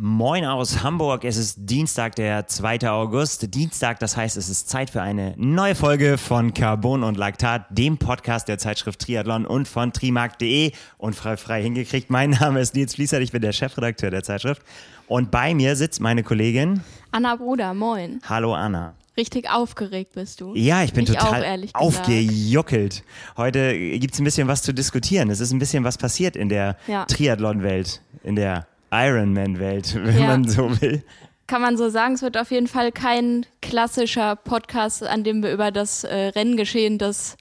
[0.00, 1.24] Moin aus Hamburg.
[1.24, 2.88] Es ist Dienstag, der 2.
[2.88, 3.52] August.
[3.52, 7.98] Dienstag, das heißt, es ist Zeit für eine neue Folge von Carbon und Laktat, dem
[7.98, 12.10] Podcast der Zeitschrift Triathlon und von trimark.de und frei frei hingekriegt.
[12.10, 14.62] Mein Name ist Nils Fließert, ich bin der Chefredakteur der Zeitschrift.
[15.08, 16.80] Und bei mir sitzt meine Kollegin
[17.10, 18.20] Anna Bruder, moin.
[18.28, 18.94] Hallo Anna.
[19.16, 20.54] Richtig aufgeregt bist du.
[20.54, 23.02] Ja, ich bin ich total auch, aufgejuckelt.
[23.36, 25.28] Heute gibt es ein bisschen was zu diskutieren.
[25.28, 27.04] Es ist ein bisschen was passiert in der Ja.
[27.04, 30.26] Triathlon-Welt, in der Ironman-Welt, wenn Ja.
[30.28, 31.02] man so will.
[31.46, 35.52] Kann man so sagen, es wird auf jeden Fall kein klassischer Podcast, an dem wir
[35.52, 37.36] über das äh, Renngeschehen des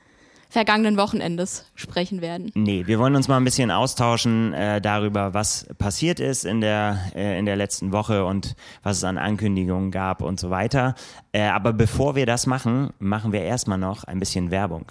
[0.50, 2.52] vergangenen Wochenendes sprechen werden.
[2.56, 7.00] Nee, wir wollen uns mal ein bisschen austauschen äh, darüber, was passiert ist in der,
[7.16, 10.96] äh, in der letzten Woche und was es an Ankündigungen gab und so weiter.
[11.34, 14.86] Äh, aber bevor wir das machen, machen wir erstmal noch ein bisschen Werbung.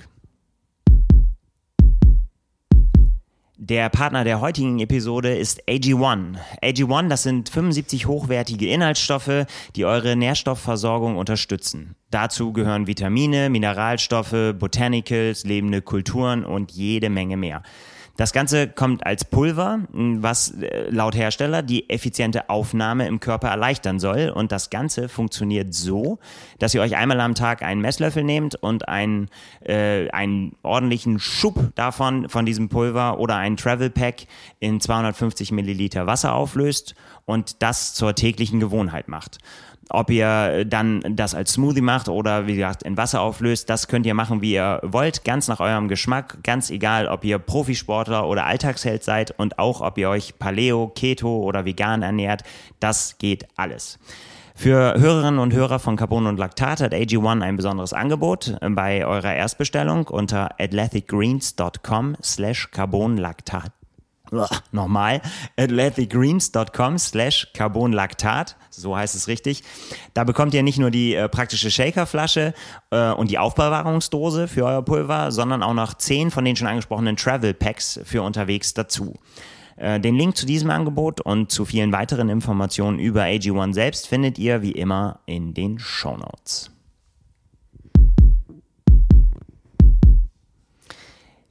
[3.58, 6.36] Der Partner der heutigen Episode ist AG1.
[6.62, 11.96] AG1, das sind 75 hochwertige Inhaltsstoffe, die eure Nährstoffversorgung unterstützen.
[12.10, 17.62] Dazu gehören Vitamine, Mineralstoffe, Botanicals, lebende Kulturen und jede Menge mehr.
[18.17, 23.98] Das Ganze kommt als Pulver, was äh, laut Hersteller die effiziente Aufnahme im Körper erleichtern
[23.98, 24.31] soll.
[24.31, 26.19] Und das Ganze funktioniert so,
[26.58, 29.28] dass ihr euch einmal am Tag einen Messlöffel nehmt und einen,
[29.61, 34.27] äh, einen ordentlichen Schub davon, von diesem Pulver oder einen Travel Pack
[34.61, 36.95] in 250 Milliliter Wasser auflöst
[37.27, 39.39] und das zur täglichen Gewohnheit macht.
[39.89, 44.05] Ob ihr dann das als Smoothie macht oder wie gesagt in Wasser auflöst, das könnt
[44.05, 48.47] ihr machen, wie ihr wollt, ganz nach eurem Geschmack, ganz egal, ob ihr Profisportler oder
[48.47, 52.42] Alltagsheld seid und auch ob ihr euch Paleo, Keto oder vegan ernährt,
[52.81, 53.98] das geht alles.
[54.59, 59.34] Für Hörerinnen und Hörer von Carbon und Laktat hat AG1 ein besonderes Angebot bei eurer
[59.34, 63.76] Erstbestellung unter athleticgreens.com slash carbonlaktat.
[64.73, 65.23] Nochmal,
[65.57, 69.63] athleticgreens.com slash carbonlaktat, so heißt es richtig.
[70.14, 72.55] Da bekommt ihr nicht nur die äh, praktische Shakerflasche
[72.91, 77.17] äh, und die Aufbewahrungsdose für euer Pulver, sondern auch noch zehn von den schon angesprochenen
[77.17, 79.14] Travel Packs für unterwegs dazu.
[79.77, 84.39] Äh, Den Link zu diesem Angebot und zu vielen weiteren Informationen über AG1 selbst findet
[84.39, 86.70] ihr wie immer in den Shownotes.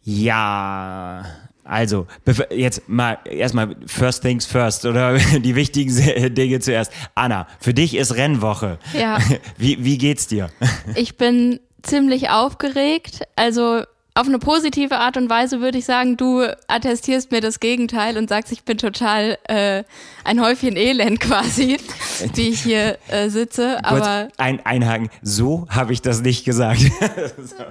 [0.07, 1.25] Ja,
[1.65, 2.05] also
[2.51, 6.91] jetzt mal erstmal First Things First oder die wichtigen Dinge zuerst.
[7.15, 8.77] Anna, für dich ist Rennwoche.
[8.93, 9.17] Ja.
[9.57, 10.49] Wie, wie geht's dir?
[10.95, 13.21] Ich bin ziemlich aufgeregt.
[13.35, 13.83] Also
[14.17, 18.29] auf eine positive Art und Weise würde ich sagen, du attestierst mir das Gegenteil und
[18.29, 19.83] sagst, ich bin total äh,
[20.23, 21.77] ein Häufchen Elend quasi,
[22.33, 23.83] wie ich hier äh, sitze.
[23.83, 25.09] Aber ein Einhaken.
[25.21, 26.81] So habe ich das nicht gesagt.
[27.37, 27.63] So.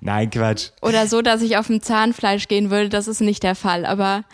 [0.00, 0.70] Nein, Quatsch.
[0.82, 3.84] oder so, dass ich auf dem Zahnfleisch gehen würde, das ist nicht der Fall.
[3.84, 4.24] Aber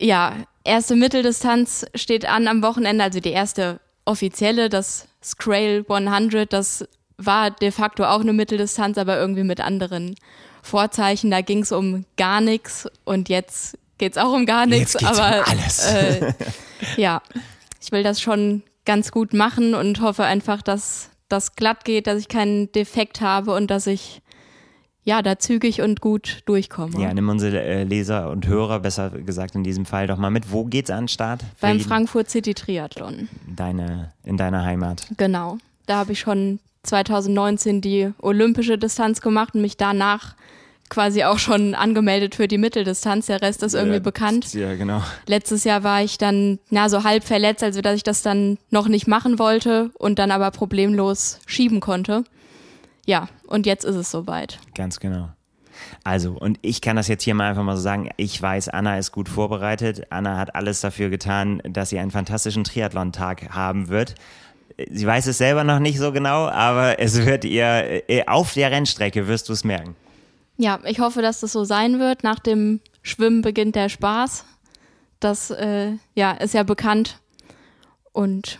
[0.00, 0.34] ja,
[0.64, 6.88] erste Mitteldistanz steht an am Wochenende, also die erste offizielle, das Scrail 100, das
[7.18, 10.14] war de facto auch eine Mitteldistanz, aber irgendwie mit anderen
[10.62, 11.30] Vorzeichen.
[11.30, 14.96] Da ging es um gar nichts und jetzt geht es auch um gar nichts.
[14.96, 15.84] Um aber alles.
[15.92, 16.32] Äh,
[16.96, 17.20] ja,
[17.80, 22.20] ich will das schon ganz gut machen und hoffe einfach, dass das glatt geht, dass
[22.20, 24.22] ich keinen Defekt habe und dass ich
[25.04, 27.00] ja da zügig und gut durchkomme.
[27.00, 30.52] Ja, nimm unsere äh, Leser und Hörer, besser gesagt in diesem Fall, doch mal mit.
[30.52, 31.42] Wo geht's an den Start?
[31.60, 33.28] Beim Frankfurt City Triathlon.
[33.46, 35.06] Deine, in deiner Heimat.
[35.16, 35.58] Genau.
[35.86, 40.34] Da habe ich schon 2019 die olympische Distanz gemacht und mich danach
[40.88, 43.26] quasi auch schon angemeldet für die Mitteldistanz.
[43.26, 44.54] Der Rest ist irgendwie Ja, bekannt.
[44.54, 45.02] Ja, genau.
[45.26, 48.88] Letztes Jahr war ich dann na so halb verletzt, also dass ich das dann noch
[48.88, 52.24] nicht machen wollte und dann aber problemlos schieben konnte.
[53.06, 54.58] Ja, und jetzt ist es soweit.
[54.74, 55.28] Ganz genau.
[56.04, 58.10] Also, und ich kann das jetzt hier mal einfach mal so sagen.
[58.16, 60.06] Ich weiß, Anna ist gut vorbereitet.
[60.10, 64.14] Anna hat alles dafür getan, dass sie einen fantastischen Triathlon-Tag haben wird.
[64.90, 68.70] Sie weiß es selber noch nicht so genau, aber es wird ihr, äh, auf der
[68.70, 69.96] Rennstrecke wirst du es merken.
[70.56, 72.24] Ja, ich hoffe, dass das so sein wird.
[72.24, 74.44] Nach dem Schwimmen beginnt der Spaß.
[75.20, 77.18] Das äh, ja, ist ja bekannt.
[78.12, 78.58] Und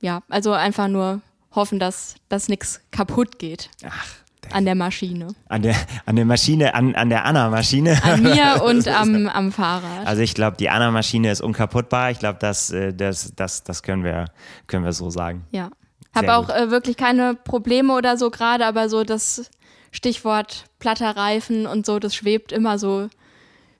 [0.00, 1.20] ja, also einfach nur
[1.52, 4.06] hoffen, dass, dass nichts kaputt geht Ach,
[4.52, 5.28] an der Maschine.
[5.48, 5.74] an der,
[6.06, 8.02] an der Maschine, an, an der Anna-Maschine.
[8.02, 10.06] An mir und am, am Fahrrad.
[10.06, 12.10] Also ich glaube, die Anna-Maschine ist unkaputtbar.
[12.10, 14.26] Ich glaube, das, äh, das, das, das können wir,
[14.66, 15.44] können wir so sagen.
[15.50, 15.70] Ja.
[16.14, 19.50] Habe auch äh, wirklich keine Probleme oder so gerade, aber so das
[19.92, 23.08] Stichwort platter Reifen und so, das schwebt immer so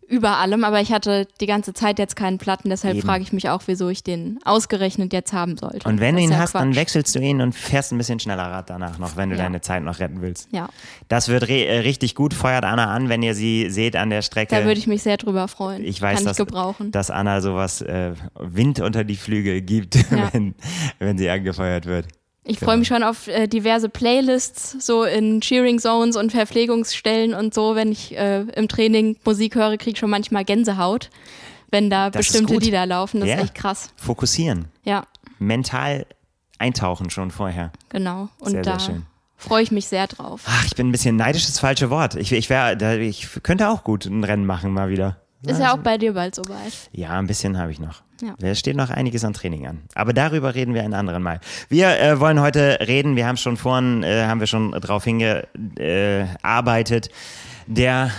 [0.09, 3.49] über allem, aber ich hatte die ganze Zeit jetzt keinen Platten, deshalb frage ich mich
[3.51, 5.87] auch, wieso ich den ausgerechnet jetzt haben sollte.
[5.89, 6.77] Und wenn Das du ihn ja hast, dann Quatsch.
[6.81, 9.43] wechselst du ihn und fährst ein bisschen schneller Rad danach noch, wenn du Ja.
[9.45, 10.49] deine Zeit noch retten willst.
[10.51, 10.69] Ja,
[11.09, 12.33] Das wird äh, richtig gut.
[12.35, 14.55] Feuert Anna an, wenn ihr sie seht an der Strecke.
[14.55, 15.85] da würde ich mich sehr drüber freuen.
[15.85, 16.91] ich weiß, Kann dass, ich gebrauchen.
[16.91, 20.31] dass Anna sowas äh, Wind unter die Flügel gibt, Ja.
[20.33, 20.55] wenn,
[20.99, 22.07] wenn sie angefeuert wird.
[22.51, 27.53] Ich freue mich schon auf äh, diverse Playlists, so in Cheering Zones und Verpflegungsstellen und
[27.53, 27.75] so.
[27.75, 31.11] Wenn ich äh, im Training Musik höre, kriege ich schon manchmal Gänsehaut,
[31.71, 32.55] wenn da Das bestimmte.
[32.57, 33.21] Lieder laufen.
[33.21, 33.37] Das Ja.
[33.37, 33.91] ist echt krass.
[33.97, 34.67] Fokussieren.
[34.85, 35.05] Ja,
[35.39, 36.07] Mental
[36.59, 37.71] eintauchen schon vorher.
[37.91, 38.29] genau.
[38.41, 39.07] Und Sehr, sehr da schön.
[39.37, 40.41] freue ich mich sehr drauf.
[40.47, 42.15] Ach, ich bin ein bisschen neidisch, das falsche Wort.
[42.17, 45.21] Ich, ich, wär, ich könnte auch gut ein Rennen machen mal wieder.
[45.43, 46.73] Ist ja auch bei dir bald soweit.
[46.93, 48.03] Ja, ein bisschen habe ich noch.
[48.21, 48.35] Ja.
[48.43, 49.83] Es steht noch einiges an Training an.
[49.95, 51.39] Aber darüber reden wir einen anderen Mal.
[51.69, 57.07] Wir äh, wollen heute reden, wir haben schon vorhin, äh, haben wir schon drauf hingearbeitet,
[57.09, 57.11] äh,
[57.69, 58.11] der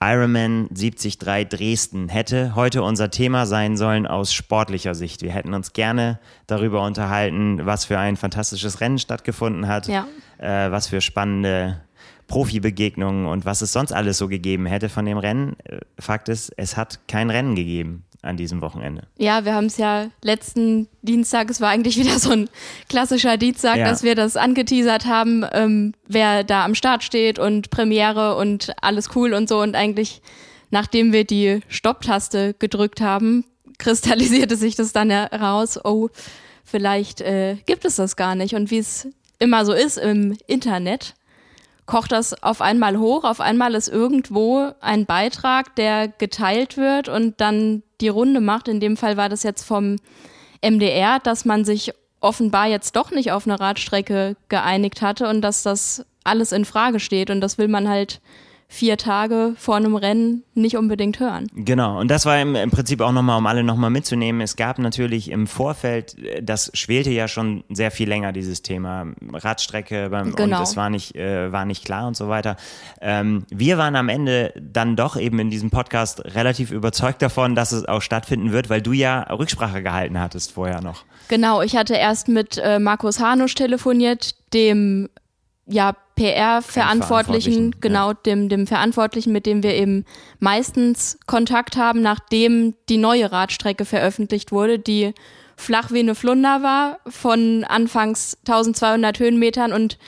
[0.00, 5.22] Ironman 73 Dresden hätte heute unser Thema sein sollen aus sportlicher Sicht.
[5.22, 10.06] Wir hätten uns gerne darüber unterhalten, was für ein fantastisches Rennen stattgefunden hat, Ja.
[10.38, 11.80] äh, was für spannende
[12.28, 15.56] Profibegegnungen und was es sonst alles so gegeben hätte von dem Rennen.
[15.64, 19.06] Äh, Fakt ist, es hat kein Rennen gegeben an diesem Wochenende.
[19.16, 22.48] Ja, wir haben es ja letzten Dienstag, es war eigentlich wieder so ein
[22.88, 23.88] klassischer Dienstag, Ja.
[23.88, 29.10] dass wir das angeteasert haben, ähm, wer da am Start steht und Premiere und alles
[29.16, 29.60] cool und so.
[29.60, 30.20] Und eigentlich,
[30.70, 33.44] nachdem wir die Stopptaste gedrückt haben,
[33.78, 36.08] kristallisierte sich das dann heraus, oh,
[36.64, 38.54] vielleicht äh, gibt es das gar nicht.
[38.54, 39.08] Und wie es
[39.38, 41.14] immer so ist im Internet,
[41.88, 47.40] kocht das auf einmal hoch, auf einmal ist irgendwo ein Beitrag, der geteilt wird und
[47.40, 48.68] dann die Runde macht.
[48.68, 49.96] In dem Fall war das jetzt vom
[50.62, 55.62] MDR, dass man sich offenbar jetzt doch nicht auf eine Radstrecke geeinigt hatte und dass
[55.62, 58.20] das alles in Frage steht und das will man halt
[58.70, 61.46] vier Tage vor einem Rennen nicht unbedingt hören.
[61.54, 64.42] Genau, und das war im, im Prinzip auch nochmal, um alle nochmal mitzunehmen.
[64.42, 69.06] Es gab natürlich im Vorfeld, äh, das schwelte ja schon sehr viel länger, dieses Thema
[69.32, 70.58] Radstrecke beim, Genau.
[70.58, 72.56] und es war nicht, äh, war nicht klar und so weiter.
[73.00, 77.72] Ähm, wir waren am Ende dann doch eben in diesem Podcast relativ überzeugt davon, dass
[77.72, 81.04] es auch stattfinden wird, weil du ja Rücksprache gehalten hattest vorher noch.
[81.28, 85.08] Genau, ich hatte erst mit äh, Markus Hanusch telefoniert, dem
[85.66, 90.04] ja PR-Verantwortlichen, Verantwortlichen, genau, dem, dem Verantwortlichen, mit dem wir eben
[90.40, 95.14] meistens Kontakt haben, nachdem die neue Radstrecke veröffentlicht wurde, die
[95.56, 99.98] flach wie eine Flunder war, von anfangs 1200 Höhenmetern und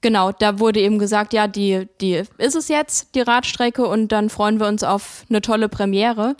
[0.00, 4.30] genau, da wurde eben gesagt, ja, die, die ist es jetzt, die Radstrecke und dann
[4.30, 6.36] freuen wir uns auf eine tolle Premiere.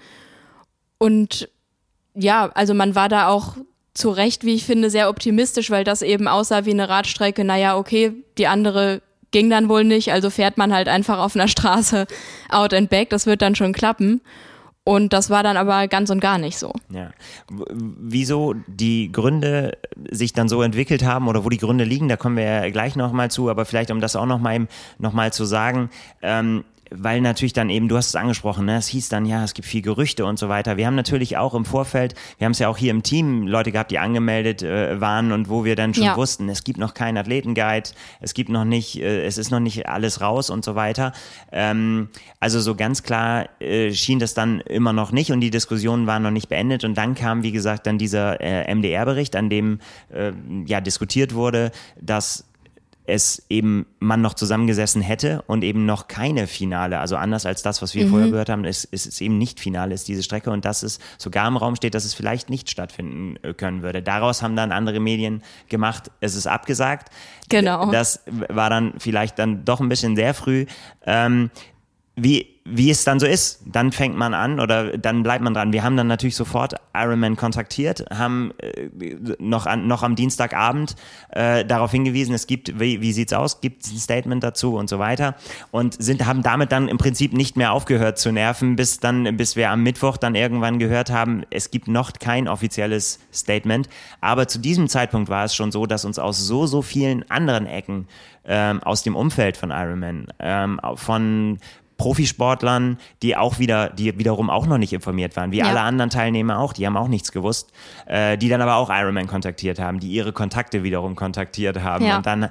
[0.98, 1.48] Und
[2.14, 3.56] ja, also man war da auch
[3.94, 7.44] zu Recht, wie ich finde, sehr optimistisch, weil das eben aussah wie eine Radstrecke.
[7.44, 11.48] Naja, okay, die andere ging dann wohl nicht, also fährt man halt einfach auf einer
[11.48, 12.06] Straße
[12.48, 14.20] out and back, das wird dann schon klappen.
[14.82, 16.72] Und das war dann aber ganz und gar nicht so.
[16.88, 17.10] Ja.
[17.48, 19.76] Wieso die Gründe
[20.10, 22.96] sich dann so entwickelt haben oder wo die Gründe liegen, da kommen wir ja gleich
[22.96, 24.66] nochmal zu, aber vielleicht um das auch nochmal
[24.98, 25.90] noch mal zu sagen,
[26.22, 29.54] ähm, weil natürlich dann eben, du hast es angesprochen, ne, es hieß dann, ja, es
[29.54, 30.76] gibt viel Gerüchte und so weiter.
[30.76, 33.72] Wir haben natürlich auch im Vorfeld, wir haben es ja auch hier im Team Leute
[33.72, 36.16] gehabt, die angemeldet äh, waren und wo wir dann schon Ja.
[36.16, 37.90] wussten, es gibt noch keinen Athletenguide,
[38.20, 41.12] es gibt noch nicht, äh, es ist noch nicht alles raus und so weiter.
[41.52, 42.08] Ähm,
[42.40, 46.22] also so ganz klar äh, schien das dann immer noch nicht und die Diskussionen waren
[46.22, 49.80] noch nicht beendet und dann kam, wie gesagt, dann dieser äh, MDR-Bericht, an dem
[50.12, 50.32] äh,
[50.66, 51.70] ja diskutiert wurde,
[52.00, 52.44] dass
[53.10, 57.82] es eben man noch zusammengesessen hätte und eben noch keine Finale, also anders als das,
[57.82, 60.64] was wir vorher gehört haben, ist, ist es eben nicht Finale, ist diese Strecke und
[60.64, 64.02] dass es sogar im Raum steht, dass es vielleicht nicht stattfinden äh, können würde.
[64.02, 67.10] Daraus haben dann andere Medien gemacht, es ist abgesagt.
[67.48, 67.90] Genau.
[67.90, 70.66] Das war dann vielleicht dann doch ein bisschen sehr früh.
[71.04, 71.50] Ähm,
[72.16, 75.72] wie, wie es dann so ist, dann fängt man an oder dann bleibt man dran.
[75.72, 78.88] Wir haben dann natürlich sofort Ironman kontaktiert, haben äh,
[79.38, 80.96] noch, an, noch am Dienstagabend
[81.30, 84.88] äh, darauf hingewiesen, es gibt, wie, wie sieht's aus, gibt es ein Statement dazu und
[84.88, 85.34] so weiter
[85.70, 89.56] und sind, haben damit dann im Prinzip nicht mehr aufgehört zu nerven, bis dann, bis
[89.56, 93.88] wir am Mittwoch dann irgendwann gehört haben, es gibt noch kein offizielles Statement.
[94.20, 97.66] Aber zu diesem Zeitpunkt war es schon so, dass uns aus so, so vielen anderen
[97.66, 98.06] Ecken
[98.44, 101.58] ähm, aus dem Umfeld von Ironman, ähm, von
[102.00, 105.66] Profisportlern, die auch wieder, die wiederum auch noch nicht informiert waren, wie Ja.
[105.66, 107.70] alle anderen Teilnehmer auch, die haben auch nichts gewusst,
[108.06, 112.16] äh, die dann aber auch Ironman kontaktiert haben, die ihre Kontakte wiederum kontaktiert haben Ja.
[112.16, 112.48] und dann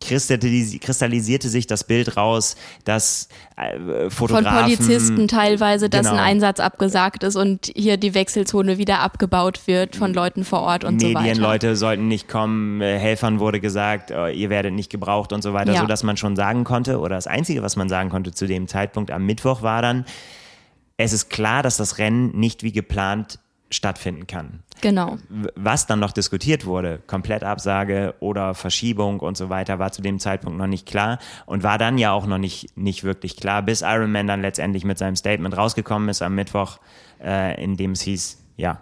[0.00, 6.18] kristallisierte sich das Bild raus, dass äh, Von Fotografen Polizisten teilweise, dass Genau.
[6.20, 10.84] ein Einsatz abgesagt ist und hier die Wechselzone wieder abgebaut wird von Leuten vor Ort
[10.84, 11.20] und so weiter.
[11.20, 15.52] Medienleute sollten nicht kommen, äh, Helfern wurde gesagt, äh, ihr werdet nicht gebraucht und so
[15.52, 15.80] weiter, Ja.
[15.82, 18.68] so dass man schon sagen konnte, oder das Einzige, was man sagen konnte zu dem
[18.68, 20.04] Zeitpunkt am Mittwoch war dann,
[20.96, 23.38] es ist klar, dass das Rennen nicht wie geplant
[23.70, 24.60] stattfinden kann.
[24.80, 25.18] Genau.
[25.54, 30.58] Was dann noch diskutiert wurde, Komplettabsage oder Verschiebung und so weiter, war zu dem Zeitpunkt
[30.58, 34.10] noch nicht klar und war dann ja auch noch nicht, nicht wirklich klar, bis Iron
[34.10, 36.78] Man dann letztendlich mit seinem Statement rausgekommen ist am Mittwoch,
[37.22, 38.80] äh, in dem es hieß, ja,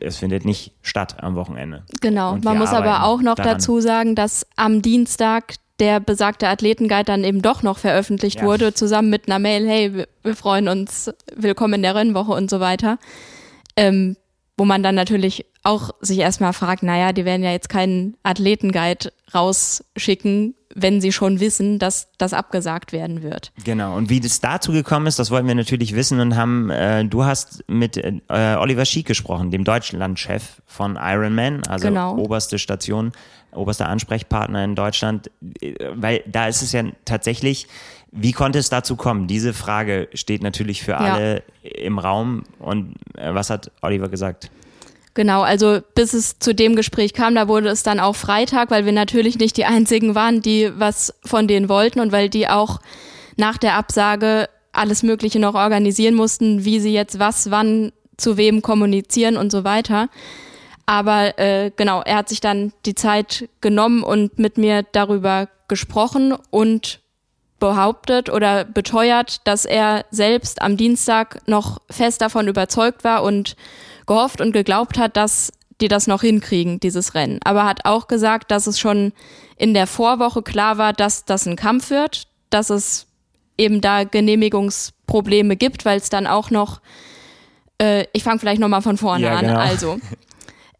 [0.00, 1.84] es findet nicht statt am Wochenende.
[2.00, 2.32] Genau.
[2.32, 3.54] Und Man muss aber auch noch daran.
[3.54, 8.46] dazu sagen, dass am Dienstag der besagte Athletenguide dann eben doch noch veröffentlicht ja.
[8.46, 12.60] wurde, zusammen mit einer Mail, hey, wir freuen uns, willkommen in der Rennwoche und so
[12.60, 12.98] weiter.
[13.76, 14.16] Ähm,
[14.58, 19.12] wo man dann natürlich auch sich erstmal fragt, naja, die werden ja jetzt keinen Athletenguide
[19.34, 23.52] rausschicken, wenn sie schon wissen, dass das abgesagt werden wird.
[23.64, 23.96] Genau.
[23.96, 27.24] Und wie das dazu gekommen ist, das wollten wir natürlich wissen und haben, äh, du
[27.24, 32.16] hast mit äh, Oliver Schiek gesprochen, dem Deutschlandchef von Ironman, also genau.
[32.16, 33.12] oberste Station,
[33.52, 35.30] oberster Ansprechpartner in Deutschland,
[35.60, 37.66] äh, weil da ist es ja tatsächlich,
[38.16, 39.26] wie konnte es dazu kommen?
[39.26, 41.70] Diese Frage steht natürlich für alle ja.
[41.70, 42.44] im Raum.
[42.58, 44.50] Und äh, was hat Oliver gesagt?
[45.14, 48.84] Genau, also bis es zu dem Gespräch kam, da wurde es dann auch Freitag, weil
[48.84, 52.80] wir natürlich nicht die einzigen waren, die was von denen wollten und weil die auch
[53.36, 58.60] nach der Absage alles Mögliche noch organisieren mussten, wie sie jetzt was, wann, zu wem
[58.62, 60.08] kommunizieren und so weiter.
[60.84, 66.34] Aber äh, genau, er hat sich dann die Zeit genommen und mit mir darüber gesprochen
[66.50, 67.00] und
[67.58, 73.56] behauptet oder beteuert, dass er selbst am Dienstag noch fest davon überzeugt war und
[74.06, 77.40] gehofft und geglaubt hat, dass die das noch hinkriegen, dieses Rennen.
[77.44, 79.12] Aber hat auch gesagt, dass es schon
[79.56, 83.06] in der Vorwoche klar war, dass das ein Kampf wird, dass es
[83.58, 86.80] eben da Genehmigungsprobleme gibt, weil es dann auch noch,
[87.80, 89.58] äh, ich fange vielleicht nochmal von vorne ja, an, genau.
[89.58, 89.98] also.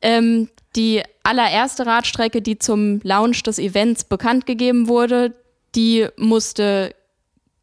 [0.03, 5.35] Ähm, die allererste Radstrecke, die zum Launch des Events bekannt gegeben wurde,
[5.77, 6.95] die musste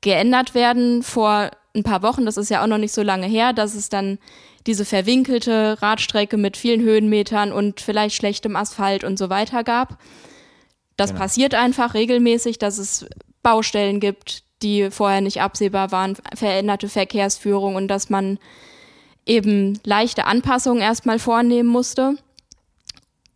[0.01, 2.25] geändert werden vor ein paar Wochen.
[2.25, 4.19] Das ist ja auch noch nicht so lange her, dass es dann
[4.67, 9.97] diese verwinkelte Radstrecke mit vielen Höhenmetern und vielleicht schlechtem Asphalt und so weiter gab.
[10.95, 11.21] Das genau.
[11.21, 13.05] passiert einfach regelmäßig, dass es
[13.41, 18.39] Baustellen gibt, die vorher nicht absehbar waren, veränderte Verkehrsführung und dass man
[19.25, 22.15] eben leichte Anpassungen erstmal vornehmen musste,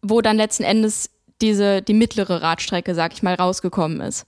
[0.01, 1.09] wo dann letzten Endes
[1.41, 4.25] diese, die mittlere Radstrecke, sag ich mal, rausgekommen ist.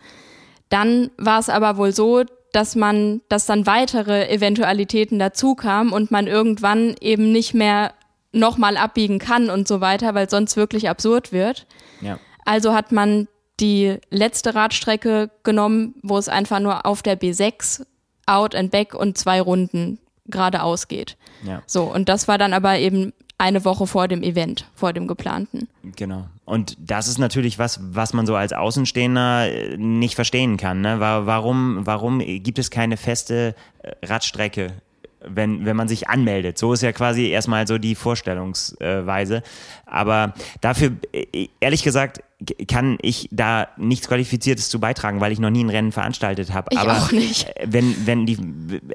[0.69, 6.11] Dann war es aber wohl so, dass man, dass dann weitere Eventualitäten dazu kamen und
[6.11, 7.93] man irgendwann eben nicht mehr
[8.31, 11.65] nochmal abbiegen kann und so weiter, weil sonst wirklich absurd wird.
[12.01, 12.19] Ja.
[12.45, 13.27] Also hat man
[13.59, 17.85] die letzte Radstrecke genommen, wo es einfach nur auf der B6
[18.25, 21.17] out and back und zwei Runden geradeaus geht.
[21.43, 21.63] Ja.
[21.65, 25.67] So, und das war dann aber eben eine Woche vor dem Event, vor dem geplanten.
[25.95, 26.27] Genau.
[26.45, 30.81] Und das ist natürlich was, was man so als Außenstehender äh, nicht verstehen kann.
[30.81, 30.99] Ne?
[30.99, 34.73] Warum, warum gibt es keine feste äh, Radstrecke
[35.21, 36.57] wenn, wenn man sich anmeldet.
[36.57, 39.43] So ist ja quasi erstmal so die Vorstellungsweise.
[39.85, 42.23] Aber dafür, äh, ehrlich gesagt,
[42.69, 46.69] kann ich da nichts Qualifiziertes zu beitragen, weil ich noch nie ein Rennen veranstaltet habe.
[46.71, 47.51] Ich Aber auch nicht.
[47.65, 48.37] Wenn, wenn die,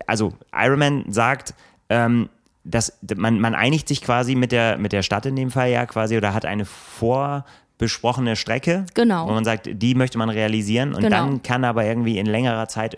[0.07, 1.55] also Ironman sagt,
[1.91, 2.31] ähm,
[2.65, 5.85] das, man, man einigt sich quasi mit der, mit der Stadt in dem Fall ja
[5.87, 9.29] quasi oder hat eine vorbesprochene Strecke, genau.
[9.29, 11.17] wo man sagt, die möchte man realisieren und genau.
[11.17, 12.97] dann kann aber irgendwie in längerer Zeit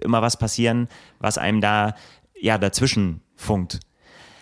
[0.00, 0.88] immer was passieren,
[1.18, 1.94] was einem da
[2.38, 3.80] ja dazwischen funkt.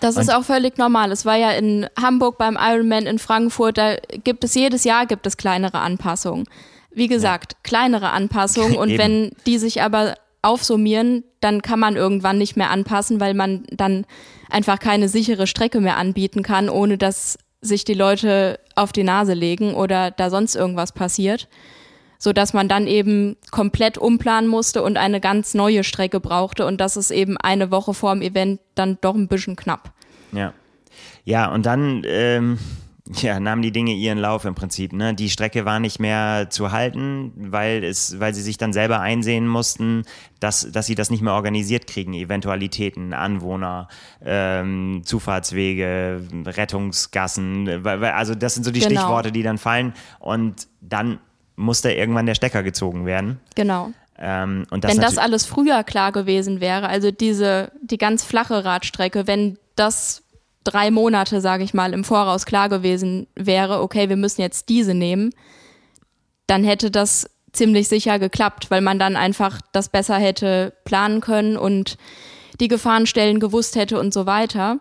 [0.00, 1.10] Das und ist auch völlig normal.
[1.12, 5.26] Es war ja in Hamburg beim Ironman in Frankfurt, da gibt es jedes Jahr gibt
[5.26, 6.46] es kleinere Anpassungen.
[6.92, 7.58] Wie gesagt, ja.
[7.64, 13.20] kleinere Anpassungen und wenn die sich aber aufsummieren, dann kann man irgendwann nicht mehr anpassen,
[13.20, 14.06] weil man dann
[14.50, 19.34] einfach keine sichere Strecke mehr anbieten kann, ohne dass sich die Leute auf die Nase
[19.34, 21.48] legen oder da sonst irgendwas passiert,
[22.18, 26.80] so dass man dann eben komplett umplanen musste und eine ganz neue Strecke brauchte und
[26.80, 29.92] das ist eben eine Woche vor dem Event dann doch ein bisschen knapp.
[30.32, 30.52] Ja.
[31.24, 32.58] Ja, und dann ähm,
[33.06, 34.94] ja, nahmen die Dinge ihren Lauf im Prinzip.
[34.94, 35.14] Ne?
[35.14, 39.46] Die Strecke war nicht mehr zu halten, weil, es, weil sie sich dann selber einsehen
[39.46, 40.04] mussten,
[40.40, 42.14] dass, dass sie das nicht mehr organisiert kriegen.
[42.14, 43.88] Eventualitäten, Anwohner,
[44.24, 47.86] ähm, Zufahrtswege, Rettungsgassen.
[47.86, 49.00] Also das sind so die genau.
[49.00, 49.92] Stichworte, die dann fallen.
[50.18, 51.18] Und dann
[51.56, 53.38] musste irgendwann der Stecker gezogen werden.
[53.54, 53.92] Genau.
[54.18, 59.26] Ähm, das wenn das alles früher klar gewesen wäre, also diese, die ganz flache Radstrecke,
[59.26, 60.23] wenn das
[60.64, 64.94] drei Monate, sage ich mal, im Voraus klar gewesen wäre, okay, wir müssen jetzt diese
[64.94, 65.30] nehmen,
[66.46, 71.56] dann hätte das ziemlich sicher geklappt, weil man dann einfach das besser hätte planen können
[71.56, 71.96] und
[72.60, 74.78] die Gefahrenstellen gewusst hätte und so weiter.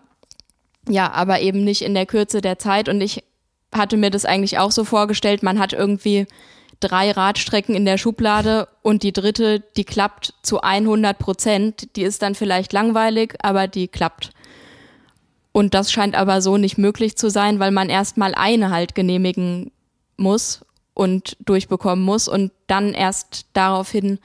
[0.87, 3.23] Ja, aber eben nicht in der Kürze der Zeit und ich
[3.73, 6.27] hatte mir das eigentlich auch so vorgestellt, man hat irgendwie
[6.79, 11.95] drei Radstrecken in der Schublade und die dritte, die klappt zu 100 Prozent.
[11.95, 14.31] Die ist dann vielleicht langweilig, aber die klappt.
[15.53, 19.71] Und das scheint aber so nicht möglich zu sein, weil man erstmal eine halt genehmigen
[20.17, 24.19] muss und durchbekommen muss und dann erst daraufhin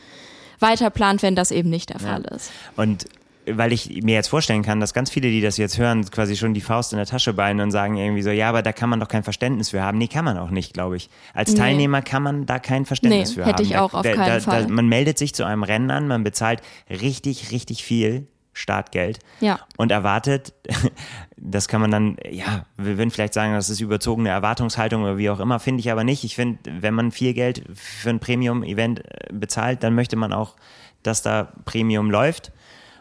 [0.58, 2.34] weiter plant, wenn das eben nicht der Fall ja.
[2.34, 2.50] ist.
[2.76, 3.04] Und
[3.50, 6.54] weil ich mir jetzt vorstellen kann, dass ganz viele, die das jetzt hören, quasi schon
[6.54, 9.00] die Faust in der Tasche ballen und sagen irgendwie so, ja, aber da kann man
[9.00, 9.98] doch kein Verständnis für haben.
[9.98, 11.08] Nee, kann man auch nicht, glaube ich.
[11.34, 11.58] Als nee.
[11.58, 13.64] Teilnehmer kann man da kein Verständnis nee, für hätte haben.
[13.64, 14.66] Hätte ich auch da, auf keinen da, Fall.
[14.66, 18.26] Da, man meldet sich zu einem Rennen an, man bezahlt richtig, richtig viel
[18.58, 19.60] Startgeld ja.
[19.76, 20.52] und erwartet,
[21.36, 25.30] das kann man dann, ja, wir würden vielleicht sagen, das ist überzogene Erwartungshaltung oder wie
[25.30, 26.24] auch immer, finde ich aber nicht.
[26.24, 30.56] Ich finde, wenn man viel Geld für ein Premium-Event äh, bezahlt, dann möchte man auch,
[31.02, 32.52] dass da Premium läuft.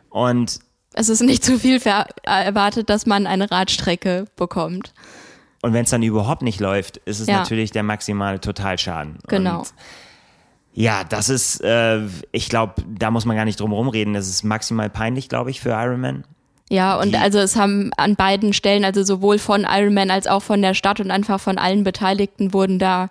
[0.09, 0.59] Und
[0.93, 1.81] es ist nicht zu viel
[2.23, 4.93] erwartet, dass man eine Radstrecke bekommt.
[5.61, 7.39] Und wenn es dann überhaupt nicht läuft, ist es ja.
[7.39, 9.17] natürlich der maximale Totalschaden.
[9.27, 9.59] Genau.
[9.59, 9.73] Und
[10.79, 14.13] ja, das ist, äh, ich glaube, da muss man gar nicht drum rumreden.
[14.13, 16.23] Das ist maximal peinlich, glaube ich, für Ironman.
[16.69, 20.43] Ja, und Die, also es haben an beiden Stellen, also sowohl von Ironman als auch
[20.43, 23.09] von der Stadt und einfach von allen Beteiligten wurden da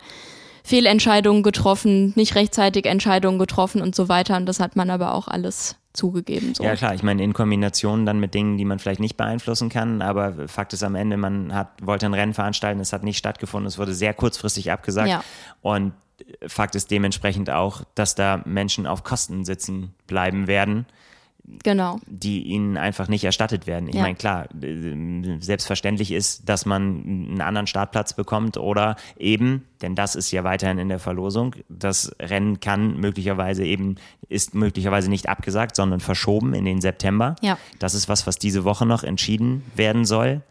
[0.62, 4.37] Fehlentscheidungen getroffen, nicht rechtzeitig Entscheidungen getroffen und so weiter.
[4.37, 6.54] Und das hat man aber auch alles zugegeben.
[6.54, 6.62] So.
[6.62, 10.02] Ja klar, ich meine in Kombination dann mit Dingen, die man vielleicht nicht beeinflussen kann,
[10.02, 13.66] aber Fakt ist am Ende, man hat, wollte ein Rennen veranstalten, es hat nicht stattgefunden,
[13.66, 15.25] es wurde sehr kurzfristig abgesagt ja.
[15.62, 15.94] und
[16.46, 20.87] Fakt ist dementsprechend auch, dass da Menschen auf Kosten sitzen bleiben werden.
[21.62, 22.00] Genau.
[22.06, 23.88] Die ihnen einfach nicht erstattet werden.
[23.88, 24.02] Ich ja.
[24.02, 24.49] meine, klar,
[25.38, 30.78] selbstverständlich ist, dass man einen anderen Startplatz bekommt oder eben, denn das ist ja weiterhin
[30.78, 33.96] in der Verlosung, das Rennen kann möglicherweise eben,
[34.28, 37.37] ist möglicherweise nicht abgesagt, sondern verschoben in den September.
[37.42, 37.58] Ja.
[37.78, 40.42] Das ist was, was diese Woche noch entschieden werden soll.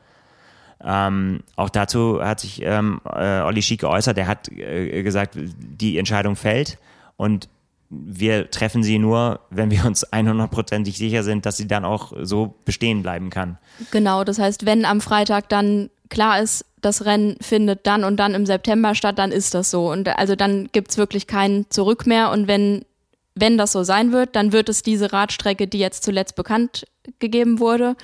[0.83, 4.17] Ähm, auch dazu hat sich ähm, äh, Olli Schick geäußert.
[4.17, 6.77] Er hat äh, gesagt, die Entscheidung fällt
[7.17, 7.49] und
[7.89, 12.55] wir treffen sie nur, wenn wir uns 100%ig sicher sind, dass sie dann auch so
[12.65, 13.57] bestehen bleiben kann.
[13.91, 18.33] Genau, das heißt, wenn am Freitag dann klar ist, das Rennen findet dann und dann
[18.33, 19.91] im September statt, dann ist das so.
[19.91, 22.31] Und also dann gibt es wirklich kein Zurück mehr.
[22.31, 22.85] Und wenn,
[23.33, 26.85] wenn das so sein wird, dann wird es diese Radstrecke, die jetzt zuletzt bekannt
[27.19, 27.95] gegeben wurde.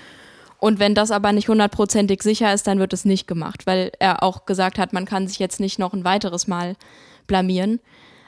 [0.62, 4.21] Und wenn das aber nicht hundertprozentig sicher ist, dann wird es nicht gemacht, weil er
[4.21, 6.76] auch gesagt hat, man kann sich jetzt nicht noch ein weiteres Mal
[7.26, 7.80] blamieren.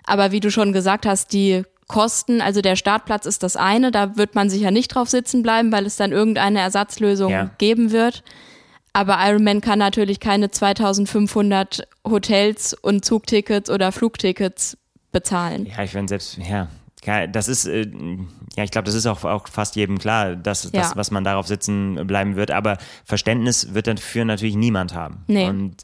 [0.04, 4.18] Aber wie du schon gesagt hast, die Kosten, also der Startplatz ist das eine, da
[4.18, 7.52] wird man sicher nicht drauf sitzen bleiben, weil es dann irgendeine Ersatzlösung ja.
[7.60, 8.24] geben wird.
[8.94, 14.76] Aber Ironman kann natürlich keine 2500 Hotels und Zugtickets oder Flugtickets
[15.12, 15.68] bezahlen.
[15.68, 16.68] Ja, ich finde selbst, ja,
[17.06, 17.88] das ist, äh,
[18.56, 20.70] ja, ich glaube, das ist auch, auch fast jedem klar, dass ja.
[20.74, 22.52] das, was man darauf sitzen bleiben wird.
[22.52, 25.24] Aber Verständnis wird dafür natürlich niemand haben.
[25.28, 25.48] Nee.
[25.48, 25.84] Und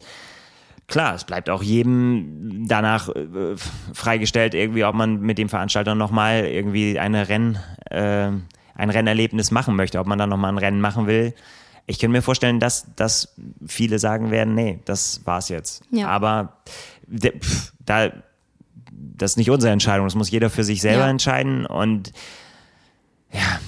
[0.87, 3.55] klar, es bleibt auch jedem danach äh,
[3.93, 7.57] freigestellt, irgendwie, ob man mit dem Veranstalter nochmal irgendwie eine Renn,
[7.89, 8.31] äh,
[8.75, 11.33] ein Rennerlebnis machen möchte, ob man dann nochmal ein Rennen machen will.
[11.85, 15.83] Ich könnte mir vorstellen, dass, dass viele sagen werden, nee, das war's jetzt.
[15.91, 16.07] Ja.
[16.07, 16.59] Aber
[17.11, 18.11] pff, da
[18.99, 21.09] das ist nicht unsere Entscheidung, das muss jeder für sich selber ja.
[21.09, 22.11] entscheiden und
[23.31, 23.59] ja,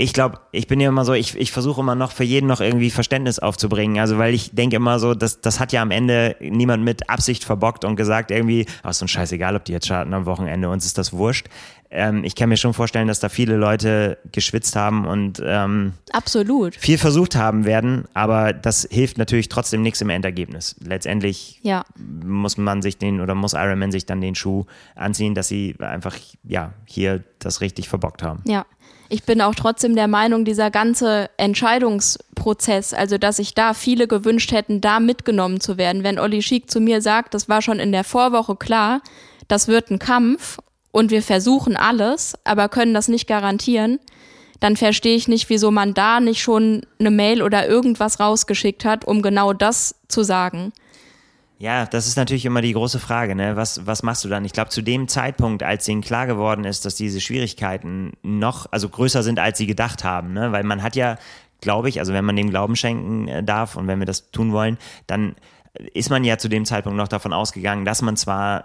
[0.00, 2.60] ich glaube, ich bin ja immer so, ich, ich versuche immer noch für jeden noch
[2.60, 3.98] irgendwie Verständnis aufzubringen.
[3.98, 7.42] Also, weil ich denke immer so, das, das hat ja am Ende niemand mit Absicht
[7.42, 10.86] verbockt und gesagt, irgendwie, ach, so ein Scheißegal, ob die jetzt starten am Wochenende, uns
[10.86, 11.48] ist das wurscht.
[11.90, 16.76] Ähm, ich kann mir schon vorstellen, dass da viele Leute geschwitzt haben und ähm, Absolut.
[16.76, 20.76] viel versucht haben werden, aber das hilft natürlich trotzdem nichts im Endergebnis.
[20.84, 21.84] Letztendlich ja.
[21.96, 26.14] muss man sich den oder muss Ironman sich dann den Schuh anziehen, dass sie einfach
[26.44, 28.42] ja hier das richtig verbockt haben.
[28.46, 28.66] Ja
[29.08, 34.52] ich bin auch trotzdem der Meinung, dieser ganze Entscheidungsprozess, also dass sich da viele gewünscht
[34.52, 36.04] hätten, da mitgenommen zu werden.
[36.04, 39.00] Wenn Olli Schick zu mir sagt, das war schon in der Vorwoche klar,
[39.48, 40.58] das wird ein Kampf
[40.90, 43.98] und wir versuchen alles, aber können das nicht garantieren,
[44.60, 49.04] dann verstehe ich nicht, wieso man da nicht schon eine Mail oder irgendwas rausgeschickt hat,
[49.04, 50.72] um genau das zu sagen.
[51.60, 53.56] Ja, das ist natürlich immer die große Frage, ne?
[53.56, 54.44] Was, was machst du dann?
[54.44, 58.88] Ich glaube, zu dem Zeitpunkt, als ihnen klar geworden ist, dass diese Schwierigkeiten noch, also
[58.88, 60.52] größer sind, als sie gedacht haben, ne?
[60.52, 61.16] Weil man hat ja,
[61.60, 64.52] glaube ich, also wenn man dem Glauben schenken äh, darf und wenn wir das tun
[64.52, 65.34] wollen, dann
[65.94, 68.64] ist man ja zu dem Zeitpunkt noch davon ausgegangen, dass man zwar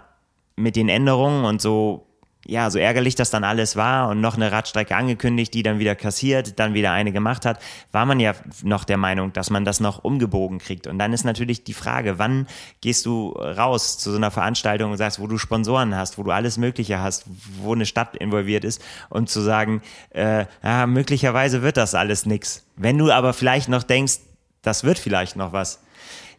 [0.54, 2.06] mit den Änderungen und so
[2.46, 5.94] ja, so ärgerlich das dann alles war und noch eine Radstrecke angekündigt, die dann wieder
[5.94, 7.60] kassiert, dann wieder eine gemacht hat,
[7.92, 10.86] war man ja noch der Meinung, dass man das noch umgebogen kriegt.
[10.86, 12.46] Und dann ist natürlich die Frage, wann
[12.80, 16.30] gehst du raus zu so einer Veranstaltung und sagst, wo du Sponsoren hast, wo du
[16.30, 17.24] alles Mögliche hast,
[17.62, 22.64] wo eine Stadt involviert ist und zu sagen, äh, ja, möglicherweise wird das alles nix.
[22.76, 24.18] Wenn du aber vielleicht noch denkst,
[24.62, 25.80] das wird vielleicht noch was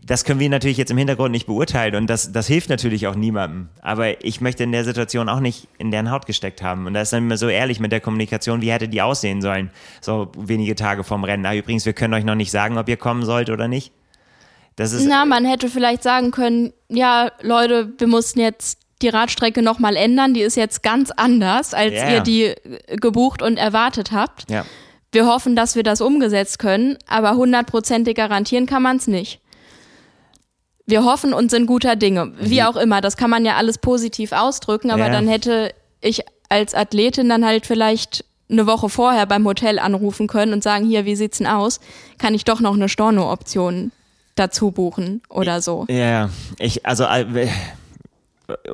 [0.05, 3.15] das können wir natürlich jetzt im Hintergrund nicht beurteilen und das, das hilft natürlich auch
[3.15, 3.69] niemandem.
[3.81, 6.85] Aber ich möchte in der Situation auch nicht in deren Haut gesteckt haben.
[6.85, 9.71] Und da ist dann immer so ehrlich mit der Kommunikation, wie hätte die aussehen sollen,
[10.01, 11.45] so wenige Tage vom Rennen.
[11.47, 13.93] Ah, übrigens, wir können euch noch nicht sagen, ob ihr kommen sollt oder nicht.
[14.75, 19.63] Das ist, Na, man hätte vielleicht sagen können, ja, Leute, wir mussten jetzt die Radstrecke
[19.63, 20.35] nochmal ändern.
[20.35, 22.13] Die ist jetzt ganz anders, als yeah.
[22.13, 22.53] ihr die
[22.97, 24.51] gebucht und erwartet habt.
[24.51, 24.65] Ja.
[25.11, 29.39] Wir hoffen, dass wir das umgesetzt können, aber hundertprozentig garantieren kann man es nicht.
[30.85, 32.31] Wir hoffen und sind guter Dinge.
[32.39, 35.09] Wie auch immer, das kann man ja alles positiv ausdrücken, aber ja.
[35.09, 40.53] dann hätte ich als Athletin dann halt vielleicht eine Woche vorher beim Hotel anrufen können
[40.53, 41.79] und sagen, hier, wie sieht's denn aus?
[42.19, 43.91] Kann ich doch noch eine Storno-Option
[44.35, 45.85] dazu buchen oder so?
[45.89, 47.47] Ja, ich, also äh,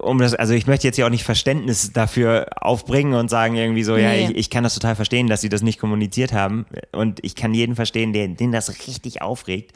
[0.02, 3.84] um das, also ich möchte jetzt ja auch nicht Verständnis dafür aufbringen und sagen irgendwie
[3.84, 4.02] so, nee.
[4.02, 7.36] ja, ich, ich kann das total verstehen, dass sie das nicht kommuniziert haben und ich
[7.36, 9.72] kann jeden verstehen, den, den das richtig aufregt.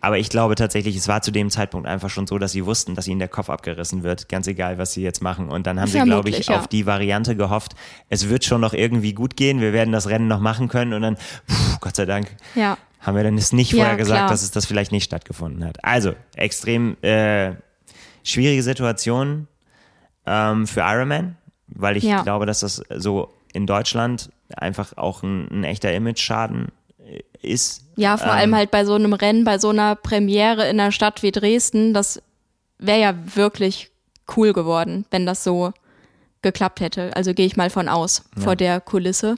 [0.00, 2.94] Aber ich glaube tatsächlich, es war zu dem Zeitpunkt einfach schon so, dass sie wussten,
[2.94, 5.48] dass ihnen der Kopf abgerissen wird, ganz egal, was sie jetzt machen.
[5.48, 6.58] Und dann haben sie, glaube ich, ja.
[6.58, 7.74] auf die Variante gehofft,
[8.08, 11.02] es wird schon noch irgendwie gut gehen, wir werden das Rennen noch machen können und
[11.02, 12.78] dann, pff, Gott sei Dank, ja.
[13.00, 15.84] haben wir dann nicht vorher ja, gesagt, dass es das vielleicht nicht stattgefunden hat.
[15.84, 17.52] Also, extrem äh,
[18.24, 19.48] schwierige Situation
[20.26, 21.36] ähm, für Ironman,
[21.66, 26.68] weil ich glaube, dass das so in Deutschland einfach auch ein, ein echter Image-Schaden
[27.42, 27.82] ist.
[27.96, 30.92] Ja, vor ähm, allem halt bei so einem Rennen, bei so einer Premiere in einer
[30.92, 32.22] Stadt wie Dresden, das
[32.78, 33.90] wäre ja wirklich
[34.36, 35.72] cool geworden, wenn das so
[36.42, 37.14] geklappt hätte.
[37.14, 38.42] Also gehe ich mal von aus, ja.
[38.42, 39.36] vor der Kulisse.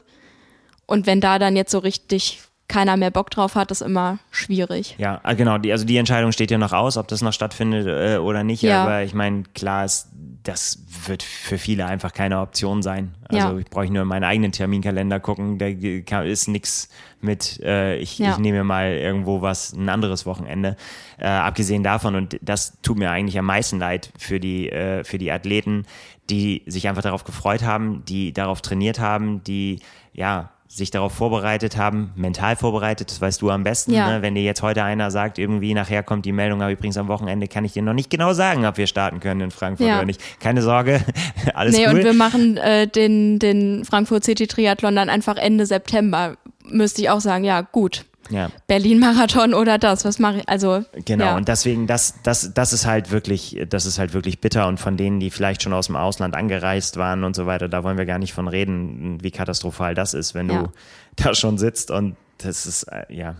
[0.87, 2.41] Und wenn da dann jetzt so richtig
[2.73, 4.95] keiner mehr Bock drauf hat, ist immer schwierig.
[4.99, 5.59] Ja, ah, genau.
[5.59, 8.63] Die, also die Entscheidung steht ja noch aus, ob das noch stattfindet äh, oder nicht.
[8.63, 8.83] Ja.
[8.83, 10.09] Aber ich meine, klar ist,
[10.43, 13.15] das wird für viele einfach keine Option sein.
[13.29, 13.59] Also ja.
[13.59, 15.59] ich brauche nur meinen eigenen Terminkalender gucken.
[15.59, 16.89] Da ist nichts
[17.21, 18.33] mit, äh, ich, ja.
[18.33, 20.77] ich nehme mal irgendwo was, ein anderes Wochenende.
[21.19, 25.19] Äh, abgesehen davon, und das tut mir eigentlich am meisten leid für die, äh, für
[25.19, 25.85] die Athleten,
[26.31, 29.81] die sich einfach darauf gefreut haben, die darauf trainiert haben, die
[30.15, 33.93] ja sich darauf vorbereitet haben, mental vorbereitet, das weißt du am besten.
[33.93, 34.11] Ja.
[34.11, 34.23] Ne?
[34.23, 37.47] Wenn dir jetzt heute einer sagt, irgendwie nachher kommt die Meldung, aber übrigens am Wochenende
[37.47, 39.97] kann ich dir noch nicht genau sagen, ob wir starten können in Frankfurt ja.
[39.97, 40.41] oder nicht.
[40.41, 41.03] Keine Sorge,
[41.55, 41.93] alles nee, cool.
[41.93, 46.39] Nee, und wir machen äh, den, den Frankfurt City Triathlon dann einfach Ende September.
[46.65, 48.07] Müsste ich auch sagen, ja, gut.
[48.31, 48.51] Ja.
[48.67, 50.49] Berlin-Marathon oder das, was mache ich?
[50.49, 51.37] Also genau ja.
[51.37, 54.97] und deswegen das das das ist halt wirklich das ist halt wirklich bitter und von
[54.97, 58.07] denen, die vielleicht schon aus dem Ausland angereist waren und so weiter, da wollen wir
[58.07, 60.63] gar nicht von reden, wie katastrophal das ist, wenn ja.
[60.63, 60.69] du
[61.17, 63.37] da schon sitzt und das ist äh, ja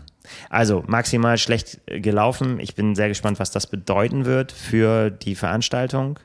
[0.49, 2.59] also maximal schlecht gelaufen.
[2.59, 6.19] Ich bin sehr gespannt, was das bedeuten wird für die Veranstaltung.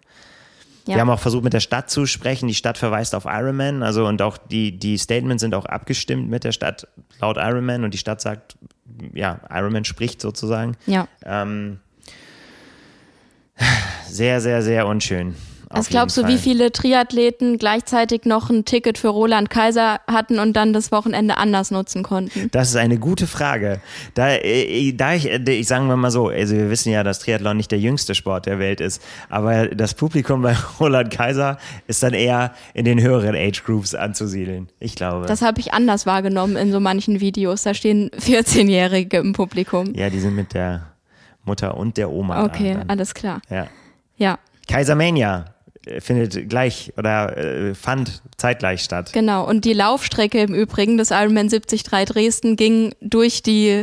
[0.89, 0.95] Ja.
[0.95, 2.49] Wir haben auch versucht, mit der Stadt zu sprechen.
[2.49, 6.45] Die Stadt verweist auf Ironman, also und auch die, die Statements sind auch abgestimmt mit
[6.45, 6.89] der Stadt
[7.21, 8.57] laut Ironman und die Stadt sagt,
[9.13, 10.77] ja, Ironman spricht sozusagen.
[10.87, 11.07] Ja.
[11.27, 11.81] Ähm,
[14.09, 15.35] sehr, sehr, sehr unschön.
[15.71, 20.55] Was glaubst du, wie viele Triathleten gleichzeitig noch ein Ticket für Roland Kaiser hatten und
[20.55, 22.49] dann das Wochenende anders nutzen konnten?
[22.53, 23.81] Das ist eine gute Frage.
[24.15, 27.19] Da, äh, da ich, äh, ich sagen wir mal so, also wir wissen ja, dass
[27.19, 32.03] Triathlon nicht der jüngste Sport der Welt ist, aber das Publikum bei Roland Kaiser ist
[32.03, 34.69] dann eher in den höheren Age Groups anzusiedeln.
[34.81, 35.27] Ich glaube.
[35.27, 37.65] Das habe ich anders wahrgenommen in so manchen Videos.
[37.65, 39.95] Da stehen 14-Jährige im Publikum.
[39.95, 40.87] Ja, die sind mit der
[41.45, 42.45] Mutter und der Oma.
[42.45, 43.43] Okay, alles klar.
[43.51, 43.67] Ja.
[44.17, 44.39] Ja.
[44.67, 45.47] Kaisermania
[46.01, 49.13] findet gleich oder äh, fand zeitgleich statt.
[49.13, 53.83] Genau, und die Laufstrecke im Übrigen des Ironman 73 Dresden ging durch die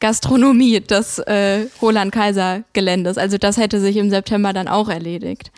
[0.00, 3.18] Gastronomie des äh, Roland-Kaiser-Geländes.
[3.18, 5.50] Also das hätte sich im September dann auch erledigt.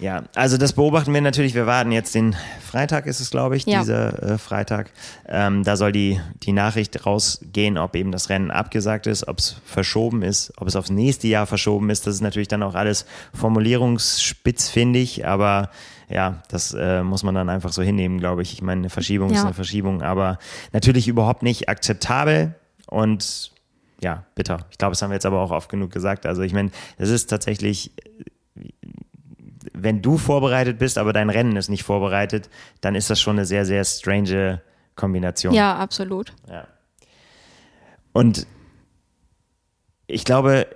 [0.00, 1.54] Ja, also das beobachten wir natürlich.
[1.54, 3.80] Wir warten jetzt den Freitag, ist es, glaube ich, ja.
[3.80, 4.90] dieser äh, Freitag.
[5.28, 9.56] Ähm, da soll die, die Nachricht rausgehen, ob eben das Rennen abgesagt ist, ob es
[9.64, 12.06] verschoben ist, ob es aufs nächste Jahr verschoben ist.
[12.06, 15.68] Das ist natürlich dann auch alles formulierungsspitzfindig, aber
[16.08, 18.54] ja, das äh, muss man dann einfach so hinnehmen, glaube ich.
[18.54, 19.36] Ich meine, eine Verschiebung ja.
[19.36, 20.38] ist eine Verschiebung, aber
[20.72, 22.54] natürlich überhaupt nicht akzeptabel
[22.86, 23.52] und
[24.02, 24.66] ja, bitter.
[24.70, 26.24] Ich glaube, das haben wir jetzt aber auch oft genug gesagt.
[26.24, 27.92] Also ich meine, das ist tatsächlich
[29.72, 33.46] wenn du vorbereitet bist, aber dein Rennen ist nicht vorbereitet, dann ist das schon eine
[33.46, 34.62] sehr, sehr strange
[34.96, 35.54] Kombination.
[35.54, 36.32] Ja, absolut.
[36.48, 36.66] Ja.
[38.12, 38.46] Und
[40.06, 40.66] ich glaube,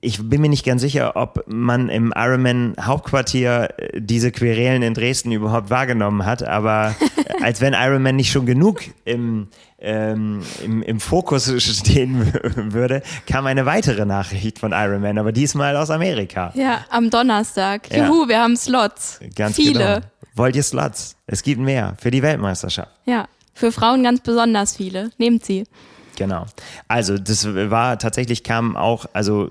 [0.00, 4.94] ich bin mir nicht ganz sicher, ob man im Ironman Hauptquartier äh, diese Querelen in
[4.94, 6.94] Dresden überhaupt wahrgenommen hat, aber
[7.42, 9.48] als wenn Ironman nicht schon genug im,
[9.80, 12.32] ähm, im, im Fokus stehen
[12.72, 16.52] würde, kam eine weitere Nachricht von Ironman, aber diesmal aus Amerika.
[16.54, 17.90] Ja, am Donnerstag.
[17.90, 18.06] Ja.
[18.06, 19.20] Juhu, wir haben Slots.
[19.34, 19.72] Ganz Viele.
[19.78, 20.00] Genau.
[20.34, 21.16] Wollt ihr Slots?
[21.26, 22.92] Es gibt mehr für die Weltmeisterschaft.
[23.06, 25.10] Ja, für Frauen ganz besonders viele.
[25.18, 25.64] Nehmt sie.
[26.18, 26.46] Genau.
[26.88, 29.50] Also das war tatsächlich kam auch, also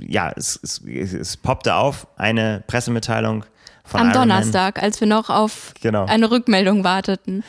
[0.00, 3.44] ja, es, es, es poppte auf eine Pressemitteilung
[3.84, 4.28] von Am Iron Man.
[4.28, 6.04] Donnerstag, als wir noch auf Genau.
[6.04, 7.42] eine Rückmeldung warteten.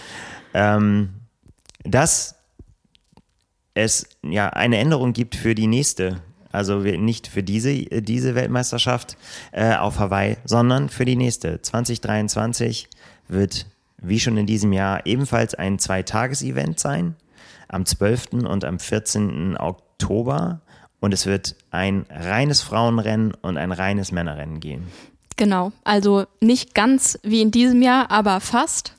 [0.54, 1.10] ähm,
[1.84, 2.36] dass
[3.74, 9.18] es ja eine Änderung gibt für die nächste, also nicht für diese, diese Weltmeisterschaft
[9.52, 11.62] äh, auf Hawaii, sondern für die nächste.
[11.62, 12.88] 2023
[13.28, 13.68] wird,
[14.02, 17.16] wie schon in diesem Jahr, ebenfalls ein Zweitages-Event sein,
[17.68, 18.46] am 12.
[18.48, 19.58] und am 14.
[19.58, 20.62] Oktober.
[21.00, 24.88] Und es wird ein reines Frauenrennen und ein reines Männerrennen gehen.
[25.36, 28.94] Genau, also nicht ganz wie in diesem Jahr, aber fast.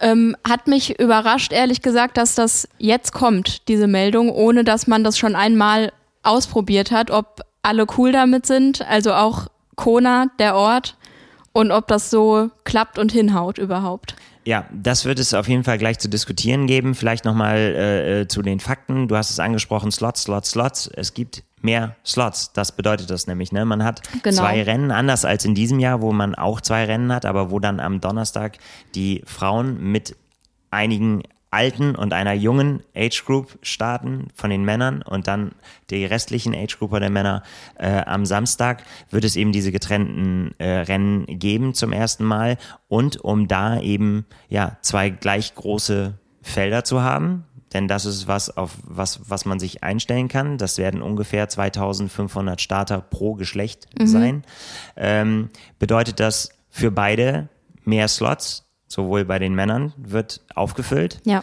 [0.00, 5.04] Ähm, hat mich überrascht, ehrlich gesagt, dass das jetzt kommt, diese Meldung, ohne dass man
[5.04, 10.96] das schon einmal ausprobiert hat, ob alle cool damit sind, also auch Kona, der Ort,
[11.52, 14.16] und ob das so klappt und hinhaut überhaupt.
[14.46, 16.94] Ja, das wird es auf jeden Fall gleich zu diskutieren geben.
[16.94, 19.08] Vielleicht nochmal äh, äh, zu den Fakten.
[19.08, 20.86] Du hast es angesprochen, Slots, Slots, Slots.
[20.94, 22.52] Es gibt mehr Slots.
[22.52, 23.52] Das bedeutet das nämlich.
[23.52, 23.64] Ne?
[23.64, 24.36] Man hat Genau.
[24.36, 27.58] zwei Rennen, anders als in diesem Jahr, wo man auch zwei Rennen hat, aber wo
[27.58, 28.58] dann am Donnerstag
[28.94, 30.14] die Frauen mit
[30.70, 31.22] einigen
[31.54, 35.52] alten und einer jungen Age Group starten von den Männern und dann
[35.90, 37.42] die restlichen Age Grouper der Männer
[37.78, 43.18] äh, am Samstag wird es eben diese getrennten äh, Rennen geben zum ersten Mal und
[43.18, 48.72] um da eben ja zwei gleich große Felder zu haben, denn das ist was auf
[48.82, 50.58] was was man sich einstellen kann.
[50.58, 54.44] Das werden ungefähr 2.500 Starter pro Geschlecht sein.
[54.96, 57.48] Ähm, bedeutet das für beide
[57.84, 58.63] mehr Slots,
[58.94, 61.42] sowohl bei den Männern wird aufgefüllt, Ja,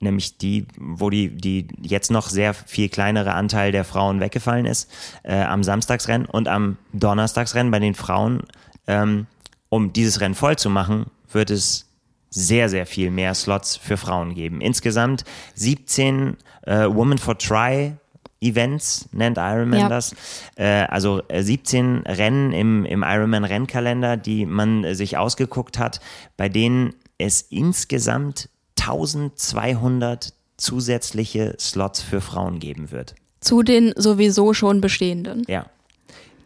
[0.00, 4.90] nämlich die, wo die, die jetzt noch sehr viel kleinere Anteil der Frauen weggefallen ist,
[5.22, 8.42] äh, am Samstagsrennen und am Donnerstagsrennen bei den Frauen,
[8.86, 9.26] ähm,
[9.68, 11.86] um dieses Rennen voll zu machen, wird es
[12.30, 14.60] sehr, sehr viel mehr Slots für Frauen geben.
[14.60, 17.94] Insgesamt 17 äh, Women for Try
[18.40, 19.88] Events, nennt Ironman Ja.
[19.88, 20.14] das.
[20.56, 26.00] Äh, also äh, 17 Rennen im, im Ironman-Rennkalender, die man äh, sich ausgeguckt hat,
[26.36, 33.14] bei denen es insgesamt 1200 zusätzliche Slots für Frauen geben wird.
[33.40, 35.44] zu den sowieso schon bestehenden.
[35.48, 35.66] Ja.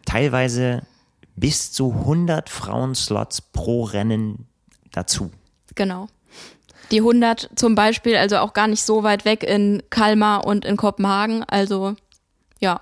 [0.05, 0.83] Teilweise
[1.35, 4.47] bis zu 100 Frauenslots pro Rennen
[4.91, 5.31] dazu.
[5.75, 6.07] Genau.
[6.91, 10.77] Die 100 zum Beispiel, also auch gar nicht so weit weg in Kalmar und in
[10.77, 11.95] Kopenhagen, also
[12.59, 12.81] ja,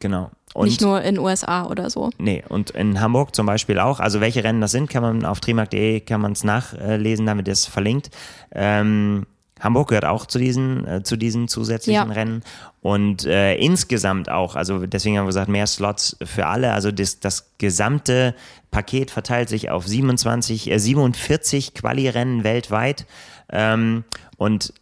[0.00, 0.30] Genau.
[0.52, 2.10] Und nicht nur in USA oder so.
[2.18, 4.00] Nee, und in Hamburg zum Beispiel auch.
[4.00, 7.66] Also welche Rennen das sind, kann man auf trimark.de kann man es nachlesen, damit ist
[7.66, 8.10] verlinkt.
[8.50, 9.26] Ähm,
[9.60, 12.14] Hamburg gehört auch zu diesen, äh, zu diesen zusätzlichen Ja.
[12.14, 12.42] Rennen.
[12.80, 16.72] Und äh, insgesamt auch, also deswegen haben wir gesagt, mehr Slots für alle.
[16.72, 18.34] Also das, das gesamte
[18.72, 23.06] Paket verteilt sich auf 27, äh, 47 Quali-Rennen weltweit.
[23.52, 24.04] Ähm,
[24.36, 24.72] und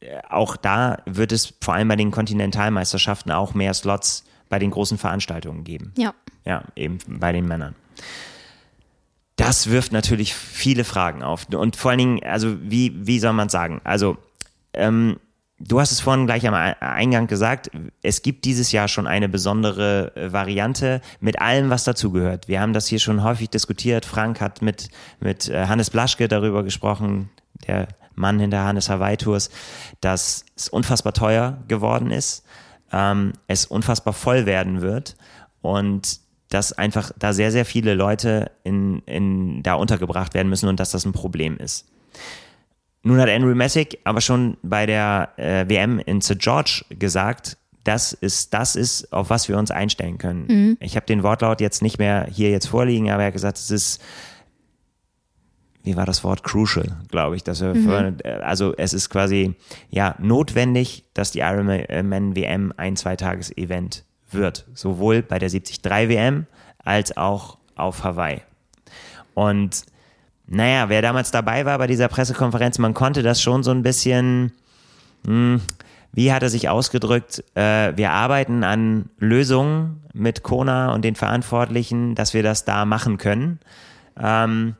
[0.00, 4.70] äh, auch da wird es vor allem bei den Kontinentalmeisterschaften auch mehr Slots bei den
[4.70, 5.92] großen Veranstaltungen geben.
[5.96, 6.14] Ja.
[6.44, 7.74] Ja, eben bei den Männern.
[9.36, 11.46] Das wirft natürlich viele Fragen auf.
[11.54, 13.80] Und vor allen Dingen, also wie, wie soll man es sagen?
[13.84, 14.18] Also,
[14.74, 15.18] ähm,
[15.58, 17.70] du hast es vorhin gleich am Eingang gesagt,
[18.02, 22.48] es gibt dieses Jahr schon eine besondere äh, Variante mit allem, was dazugehört.
[22.48, 24.04] Wir haben das hier schon häufig diskutiert.
[24.04, 24.88] Frank hat mit,
[25.20, 27.30] mit äh, Hannes Blaschke darüber gesprochen,
[27.66, 27.88] der
[28.20, 29.50] Mann hinter Hannes Hawaii Tours,
[30.00, 32.44] dass es unfassbar teuer geworden ist,
[32.92, 35.16] ähm, es unfassbar voll werden wird
[35.62, 40.80] und dass einfach da sehr, sehr viele Leute in, in, da untergebracht werden müssen und
[40.80, 41.86] dass das ein Problem ist.
[43.02, 46.38] Nun hat Andrew Messick aber schon bei der äh, WM in St.
[46.38, 50.46] George gesagt, das ist, das ist, auf was wir uns einstellen können.
[50.80, 53.70] Ich habe den Wortlaut jetzt nicht mehr hier jetzt vorliegen, aber er hat gesagt, es
[53.70, 54.02] ist,
[55.82, 56.42] wie war das Wort?
[56.42, 57.44] Crucial, glaube ich.
[57.44, 59.54] Dass wir vorhin, äh, also es ist quasi
[59.90, 64.66] ja notwendig, dass die Ironman WM ein Zweitages-Event wird.
[64.74, 66.46] Sowohl bei der 73 WM
[66.84, 68.42] als auch auf Hawaii.
[69.34, 69.84] Und
[70.46, 74.52] naja, wer damals dabei war bei dieser Pressekonferenz, man konnte das schon so ein bisschen,
[75.24, 75.60] hm,
[76.12, 82.16] wie hat er sich ausgedrückt, äh, wir arbeiten an Lösungen mit Kona und den Verantwortlichen,
[82.16, 83.60] dass wir das da machen können.
[84.18, 84.74] Ähm,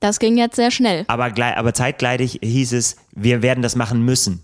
[0.00, 1.04] Das ging jetzt sehr schnell.
[1.08, 4.40] aber, gleich, aber zeitgleich hieß es, wir werden das machen müssen.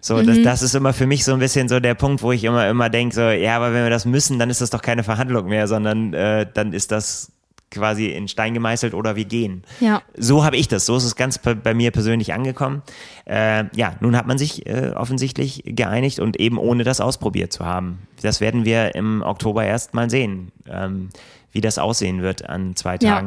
[0.00, 2.44] So, das, das ist immer für mich so ein bisschen so der Punkt, wo ich
[2.44, 5.04] immer, immer denke, so, ja, aber wenn wir das müssen, dann ist das doch keine
[5.04, 7.32] Verhandlung mehr, sondern äh, dann ist das
[7.70, 9.62] quasi in Stein gemeißelt oder wir gehen.
[9.78, 10.02] Ja.
[10.16, 12.82] So habe ich das, so ist es ganz bei, mir persönlich angekommen.
[13.26, 17.64] Äh, ja, nun hat man sich äh, offensichtlich geeinigt und eben ohne das ausprobiert zu
[17.64, 18.00] haben.
[18.22, 21.10] Das werden wir im Oktober erst mal sehen, ähm,
[21.52, 23.22] wie das aussehen wird an zwei Ja.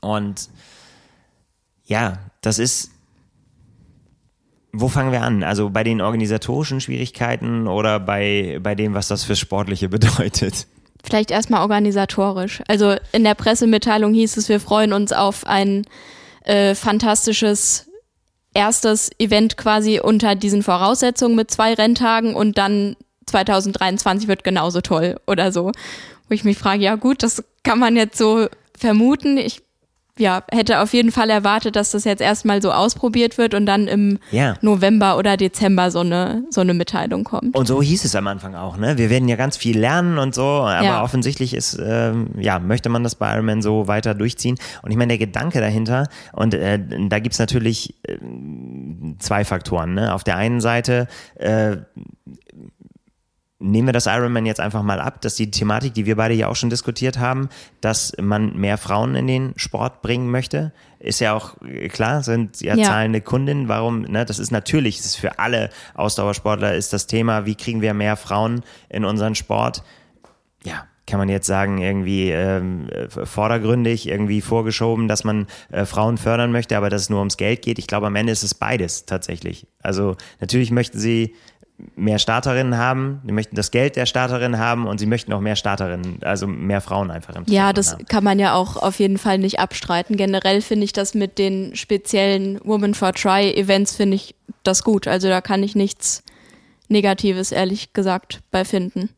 [0.00, 0.48] Und
[1.84, 2.90] ja, das ist
[4.72, 5.42] wo fangen wir an?
[5.42, 10.66] Also bei den organisatorischen Schwierigkeiten oder bei, bei dem, was das für Sportliche bedeutet?
[11.02, 12.62] Vielleicht erstmal organisatorisch.
[12.68, 15.86] Also in der Pressemitteilung hieß es, wir freuen uns auf ein
[16.44, 17.86] äh, fantastisches
[18.52, 25.20] erstes Event quasi unter diesen Voraussetzungen mit zwei Renntagen und dann 2023 wird genauso toll
[25.26, 25.66] oder so.
[26.28, 29.38] Wo ich mich frage, ja gut, das kann man jetzt so vermuten.
[29.38, 29.62] Ich
[30.20, 33.88] ja, hätte auf jeden Fall erwartet, dass das jetzt erstmal so ausprobiert wird und dann
[33.88, 34.54] im ja.
[34.60, 37.56] November oder Dezember so eine, so eine Mitteilung kommt.
[37.56, 38.98] Und so hieß es am Anfang auch, ne?
[38.98, 41.02] Wir werden ja ganz viel lernen und so, aber ja.
[41.02, 44.56] offensichtlich ist, ähm, ja, möchte man das bei Ironman so weiter durchziehen.
[44.82, 46.78] Und ich meine, der Gedanke dahinter, und äh,
[47.08, 48.18] da gibt's natürlich äh,
[49.18, 50.14] zwei Faktoren, ne?
[50.14, 51.78] Auf der einen Seite, äh,
[53.60, 56.48] nehmen wir das Ironman jetzt einfach mal ab, dass die Thematik, die wir beide ja
[56.48, 61.34] auch schon diskutiert haben, dass man mehr Frauen in den Sport bringen möchte, ist ja
[61.34, 61.56] auch
[61.90, 62.84] klar, sind ja, ja.
[62.84, 63.68] zahlende Kundinnen.
[63.68, 64.02] Warum?
[64.02, 67.94] Ne, das ist natürlich, das ist für alle Ausdauersportler ist das Thema, wie kriegen wir
[67.94, 69.82] mehr Frauen in unseren Sport?
[70.64, 72.88] Ja, kann man jetzt sagen, irgendwie ähm,
[73.24, 77.62] vordergründig, irgendwie vorgeschoben, dass man äh, Frauen fördern möchte, aber dass es nur ums Geld
[77.62, 77.78] geht.
[77.78, 79.66] Ich glaube, am Ende ist es beides tatsächlich.
[79.82, 81.34] Also natürlich möchten sie
[81.96, 85.56] mehr Starterinnen haben, die möchten das Geld der Starterinnen haben und sie möchten auch mehr
[85.56, 88.06] Starterinnen, also mehr Frauen einfach im Team Ja, das haben.
[88.06, 90.16] kann man ja auch auf jeden Fall nicht abstreiten.
[90.16, 95.06] Generell finde ich das mit den speziellen Woman for Try Events finde ich das gut.
[95.06, 96.22] Also da kann ich nichts
[96.88, 99.10] Negatives ehrlich gesagt bei finden.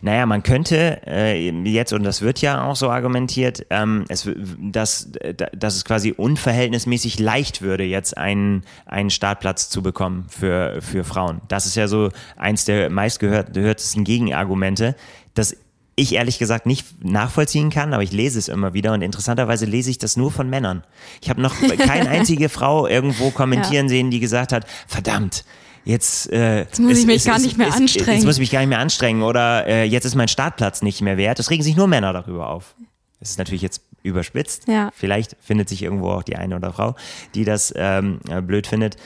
[0.00, 4.28] Naja, man könnte äh, jetzt, und das wird ja auch so argumentiert, ähm, es,
[4.60, 5.10] dass,
[5.52, 11.40] dass es quasi unverhältnismäßig leicht würde, jetzt einen, einen Startplatz zu bekommen für, für Frauen.
[11.48, 14.96] Das ist ja so eins der meistgehörtesten Gegenargumente,
[15.34, 15.56] dass
[15.98, 19.90] ich ehrlich gesagt nicht nachvollziehen kann, aber ich lese es immer wieder und interessanterweise lese
[19.90, 20.84] ich das nur von Männern.
[21.20, 23.90] Ich habe noch keine einzige Frau irgendwo kommentieren ja.
[23.90, 25.44] sehen, die gesagt hat, verdammt,
[25.88, 28.18] jetzt, äh, jetzt muss ich mich es, gar nicht mehr es, anstrengen.
[28.18, 31.00] Jetzt muss ich mich gar nicht mehr anstrengen oder äh, jetzt ist mein Startplatz nicht
[31.00, 31.38] mehr wert.
[31.38, 32.74] Das regen sich nur Männer darüber auf.
[33.18, 34.68] Das ist natürlich jetzt überspitzt.
[34.68, 34.90] Ja.
[34.94, 36.94] Vielleicht findet sich irgendwo auch die eine oder Frau,
[37.34, 38.96] die das ähm, blöd findet.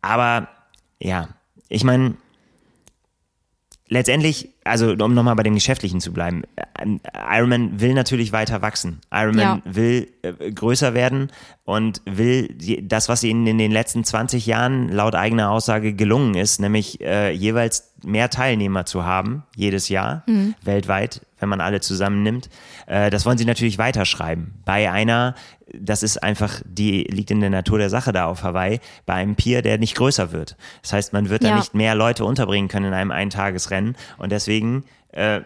[0.00, 0.48] Aber
[1.00, 1.28] ja,
[1.68, 2.14] ich meine,
[3.88, 6.86] letztendlich, also um nochmal bei dem Geschäftlichen zu bleiben, äh,
[7.36, 9.00] Ironman will natürlich weiter wachsen.
[9.10, 9.74] Ironman ja.
[9.74, 11.30] will äh, größer werden
[11.64, 16.34] und will die, das, was ihnen in den letzten 20 Jahren laut eigener Aussage gelungen
[16.34, 20.54] ist, nämlich äh, jeweils mehr Teilnehmer zu haben, jedes Jahr, mhm.
[20.62, 22.48] weltweit, wenn man alle zusammennimmt.
[22.86, 24.54] Äh, das wollen sie natürlich weiterschreiben.
[24.64, 25.34] Bei einer,
[25.72, 29.36] das ist einfach, die liegt in der Natur der Sache da auf Hawaii, bei einem
[29.36, 30.56] Pier, der nicht größer wird.
[30.82, 31.50] Das heißt, man wird ja.
[31.50, 34.51] da nicht mehr Leute unterbringen können in einem Eintagesrennen und deswegen
[35.12, 35.40] äh,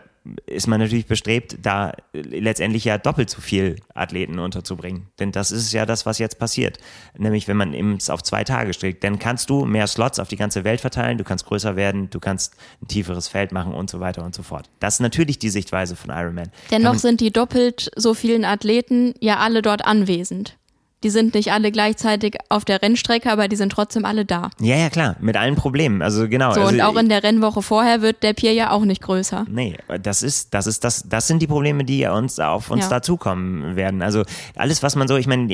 [0.47, 5.07] ist man natürlich bestrebt, da letztendlich ja doppelt so viel Athleten unterzubringen.
[5.19, 6.79] Denn das ist ja das, was jetzt passiert.
[7.16, 10.37] Nämlich, wenn man es auf zwei Tage streckt, dann kannst du mehr Slots auf die
[10.37, 14.01] ganze Welt verteilen, du kannst größer werden, du kannst ein tieferes Feld machen und so
[14.01, 14.69] weiter und so fort.
[14.81, 16.51] Das ist natürlich die Sichtweise von Ironman.
[16.71, 20.57] Dennoch sind die doppelt so vielen Athleten ja alle dort anwesend.
[21.02, 24.50] Die sind nicht alle gleichzeitig auf der Rennstrecke, aber die sind trotzdem alle da.
[24.61, 26.00] Ja, ja, klar, mit allen Problemen.
[26.00, 26.52] Also genau.
[26.52, 29.44] So, also, und auch in der Rennwoche vorher wird der Pier ja auch nicht größer.
[29.48, 32.90] Nee, das ist, das ist, das, das sind die Probleme, die uns auf uns ja.
[32.90, 34.00] dazukommen werden.
[34.00, 34.22] Also
[34.56, 35.52] alles, was man so, ich meine,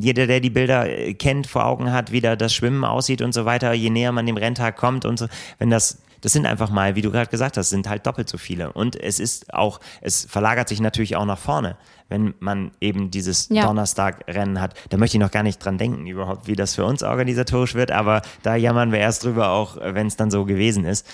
[0.00, 3.44] jeder, der die Bilder kennt, vor Augen hat, wie da das Schwimmen aussieht und so
[3.44, 5.26] weiter, je näher man dem Renntag kommt und so,
[5.58, 8.38] wenn das das sind einfach mal, wie du gerade gesagt hast, sind halt doppelt so
[8.38, 8.72] viele.
[8.72, 11.76] Und es ist auch, es verlagert sich natürlich auch nach vorne,
[12.08, 13.66] wenn man eben dieses ja.
[13.66, 14.72] Donnerstag-Rennen hat.
[14.88, 17.90] Da möchte ich noch gar nicht dran denken überhaupt, wie das für uns organisatorisch wird,
[17.90, 21.06] aber da jammern wir erst drüber, auch wenn es dann so gewesen ist.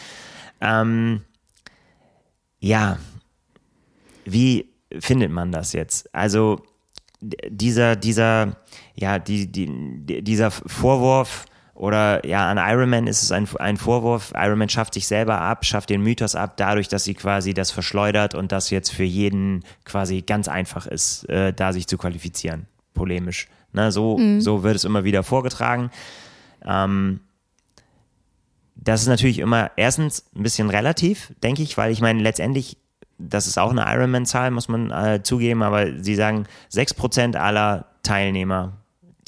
[0.60, 1.22] Ähm,
[2.60, 2.98] ja,
[4.24, 6.14] wie findet man das jetzt?
[6.14, 6.62] Also
[7.20, 8.58] dieser, dieser,
[8.94, 11.46] ja, die, die, dieser Vorwurf,
[11.80, 14.34] oder ja, an Iron Man ist es ein, ein Vorwurf.
[14.36, 17.70] Iron Man schafft sich selber ab, schafft den Mythos ab, dadurch, dass sie quasi das
[17.70, 22.66] verschleudert und das jetzt für jeden quasi ganz einfach ist, äh, da sich zu qualifizieren.
[22.92, 23.48] Polemisch.
[23.72, 24.42] Ne, so, mhm.
[24.42, 25.90] so wird es immer wieder vorgetragen.
[26.66, 27.20] Ähm,
[28.74, 32.76] das ist natürlich immer erstens ein bisschen relativ, denke ich, weil ich meine, letztendlich,
[33.16, 38.76] das ist auch eine Ironman-Zahl, muss man äh, zugeben, aber sie sagen, 6% aller Teilnehmer,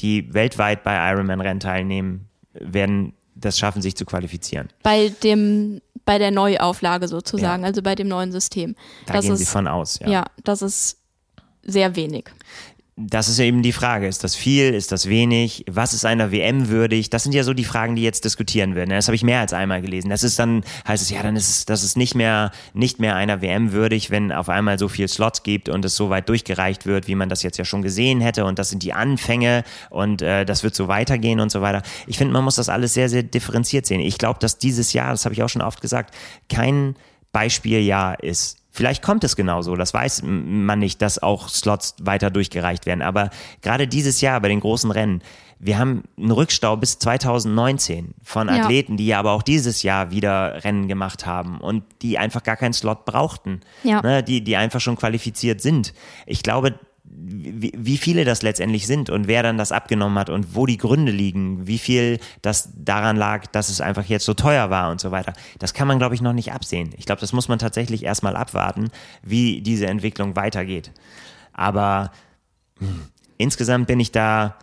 [0.01, 4.69] die weltweit bei Ironman-Rennen teilnehmen, werden das schaffen, sich zu qualifizieren.
[4.83, 7.69] Bei dem, bei der Neuauflage sozusagen, ja.
[7.69, 8.75] also bei dem neuen System.
[9.07, 10.09] Da das gehen ist, Sie von aus, ja.
[10.09, 10.99] Ja, das ist
[11.63, 12.25] sehr wenig.
[12.97, 14.07] Das ist ja eben die Frage.
[14.07, 14.75] Ist das viel?
[14.75, 15.65] Ist das wenig?
[15.71, 17.09] Was ist einer WM würdig?
[17.09, 18.91] Das sind ja so die Fragen, die jetzt diskutieren werden.
[18.91, 20.11] Das habe ich mehr als einmal gelesen.
[20.11, 23.17] Das ist dann, heißt es, ja, dann ist es, das ist nicht mehr, nicht mehr
[23.17, 26.85] einer WM würdig, wenn auf einmal so viel Slots gibt und es so weit durchgereicht
[26.85, 28.45] wird, wie man das jetzt ja schon gesehen hätte.
[28.45, 31.83] Und das sind die Anfänge und äh, das wird so weitergehen und so weiter.
[32.07, 34.01] Ich finde, man muss das alles sehr, sehr differenziert sehen.
[34.01, 36.15] Ich glaube, dass dieses Jahr, das habe ich auch schon oft gesagt,
[36.51, 36.95] kein
[37.33, 42.87] Beispieljahr ist Vielleicht kommt es genauso, das weiß man nicht, dass auch Slots weiter durchgereicht
[42.87, 43.03] werden.
[43.03, 43.29] Aber
[43.61, 45.23] gerade dieses Jahr bei den großen Rennen,
[45.59, 48.97] wir haben einen Rückstau bis 2019 von Athleten, ja.
[48.97, 52.73] die ja aber auch dieses Jahr wieder Rennen gemacht haben und die einfach gar keinen
[52.73, 54.01] Slot brauchten, ja.
[54.01, 55.93] ne, die, die einfach schon qualifiziert sind.
[56.27, 56.75] Ich glaube,
[57.15, 60.79] wie, wie viele das letztendlich sind und wer dann das abgenommen hat und wo die
[60.79, 65.01] Gründe liegen, wie viel das daran lag, dass es einfach jetzt so teuer war und
[65.01, 65.35] so weiter.
[65.59, 66.91] Das kann man, glaube ich, noch nicht absehen.
[66.97, 68.91] Ich glaube, das muss man tatsächlich erstmal abwarten,
[69.23, 70.93] wie diese Entwicklung weitergeht.
[71.53, 72.13] Aber
[72.81, 73.03] mh, hm,
[73.37, 74.57] insgesamt bin ich da,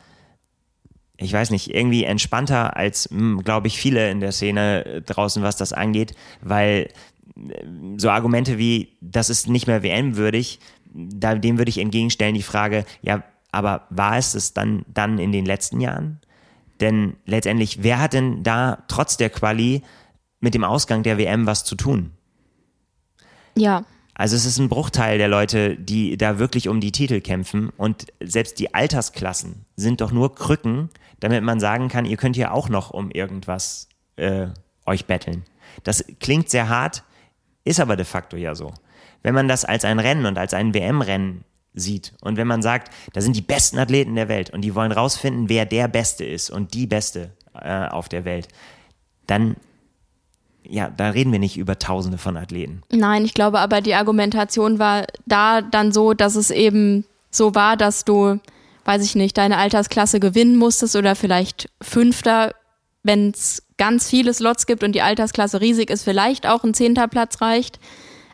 [1.18, 5.56] ich weiß nicht, irgendwie entspannter als, hm, glaube ich, viele in der Szene draußen, was
[5.56, 6.88] das angeht, weil
[7.36, 7.66] äh,
[7.98, 10.60] so Argumente wie, das ist nicht mehr WM-würdig,
[10.94, 15.32] da, dem würde ich entgegenstellen die Frage, ja, aber war es es dann, dann in
[15.32, 16.20] den letzten Jahren?
[16.80, 19.84] Denn letztendlich, wer hat denn da trotz der Quali
[20.40, 22.12] mit dem Ausgang der WM was zu tun?
[23.56, 23.84] Ja.
[24.14, 28.08] Also es ist ein Bruchteil der Leute, die da wirklich um die Titel kämpfen und
[28.22, 32.70] selbst die Altersklassen sind doch nur Krücken, damit man sagen kann, ihr könnt hier auch
[32.70, 33.88] noch um irgendwas
[34.18, 34.48] äh,
[34.86, 35.44] euch betteln.
[35.84, 37.04] Das klingt sehr hart,
[37.64, 38.74] ist aber de facto ja so
[39.24, 41.44] wenn man das als ein Rennen und als ein WM-Rennen
[41.74, 44.92] sieht und wenn man sagt, da sind die besten Athleten der Welt und die wollen
[44.92, 48.48] rausfinden, wer der Beste ist und die Beste äh, auf der Welt,
[49.28, 49.56] dann
[50.64, 52.84] ja, da reden wir nicht über Tausende von Athleten.
[52.92, 57.76] Nein, ich glaube aber, die Argumentation war da dann so, dass es eben so war,
[57.76, 58.40] dass du,
[58.86, 62.54] weiß ich nicht, deine Altersklasse gewinnen musstest oder vielleicht Fünfter,
[63.04, 67.08] wenn es ganz viele Slots gibt und die Altersklasse riesig ist, vielleicht auch ein Zehnter
[67.08, 67.80] Platz reicht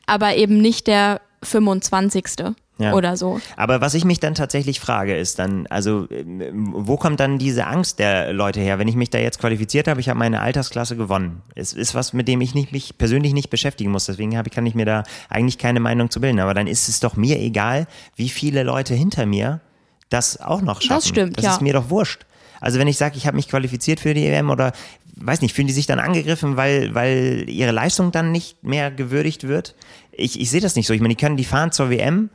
[0.06, 2.56] aber eben nicht der 25.
[2.78, 2.94] Ja.
[2.94, 3.40] oder so.
[3.56, 6.10] Aber was ich mich dann tatsächlich frage, ist dann, also
[6.52, 10.02] wo kommt dann diese Angst der Leute her, wenn ich mich da jetzt qualifiziert habe,
[10.02, 11.42] ich habe meine Altersklasse gewonnen.
[11.56, 14.66] Es ist was, mit dem ich nicht, mich persönlich nicht beschäftigen muss, deswegen habe, kann
[14.66, 16.42] ich mir da eigentlich keine Meinung zu bilden.
[16.42, 17.88] Aber dann ist es doch mir egal,
[18.18, 19.62] wie viele Leute hinter mir
[20.10, 20.96] das auch noch schaffen.
[20.96, 21.52] Das stimmt, das ja.
[21.52, 22.26] ist mir doch wurscht.
[22.60, 24.74] Also wenn ich sage, ich habe mich qualifiziert für die EM oder
[25.18, 29.48] weiß nicht, fühlen die sich dann angegriffen, weil, weil ihre Leistung dann nicht mehr gewürdigt
[29.48, 29.76] wird?
[30.12, 30.94] Ich, ich sehe das nicht so.
[30.94, 32.30] Ich meine, die können, die fahren zur WM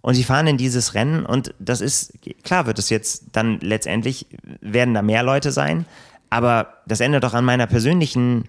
[0.00, 4.26] und sie fahren in dieses Rennen und das ist, klar wird es jetzt dann letztendlich,
[4.60, 5.86] werden da mehr Leute sein,
[6.30, 8.48] aber das ändert doch an meiner persönlichen,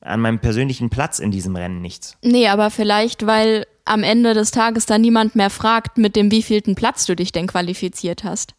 [0.00, 2.16] an meinem persönlichen Platz in diesem Rennen nichts.
[2.22, 6.74] Nee, aber vielleicht, weil am Ende des Tages dann niemand mehr fragt, mit dem wievielten
[6.74, 8.54] Platz du dich denn qualifiziert hast.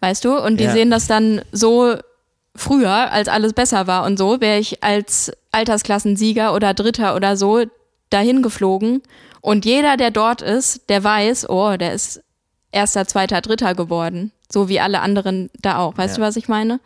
[0.00, 0.36] Weißt du?
[0.36, 0.72] Und die ja.
[0.72, 1.96] sehen das dann so
[2.54, 7.64] früher, als alles besser war und so, wäre ich als Altersklassensieger oder Dritter oder so
[8.10, 9.02] dahin geflogen.
[9.40, 12.22] Und jeder, der dort ist, der weiß, oh, der ist
[12.70, 14.32] erster, zweiter, dritter geworden.
[14.50, 15.96] So wie alle anderen da auch.
[15.96, 16.22] Weißt ja.
[16.22, 16.80] du, was ich meine?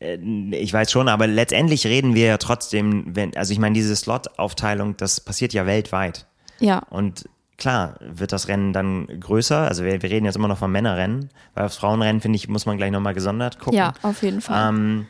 [0.00, 0.16] Äh,
[0.52, 4.96] ich weiß schon, aber letztendlich reden wir ja trotzdem, wenn, also ich meine, diese Slot-Aufteilung,
[4.96, 6.26] das passiert ja weltweit.
[6.60, 6.82] Ja.
[6.90, 7.28] Und
[7.58, 9.68] klar wird das Rennen dann größer.
[9.68, 12.64] Also wir, wir reden jetzt immer noch vom Männerrennen, weil aufs Frauenrennen, finde ich, muss
[12.64, 13.76] man gleich nochmal gesondert gucken.
[13.76, 14.70] Ja, auf jeden Fall.
[14.70, 15.06] Ähm,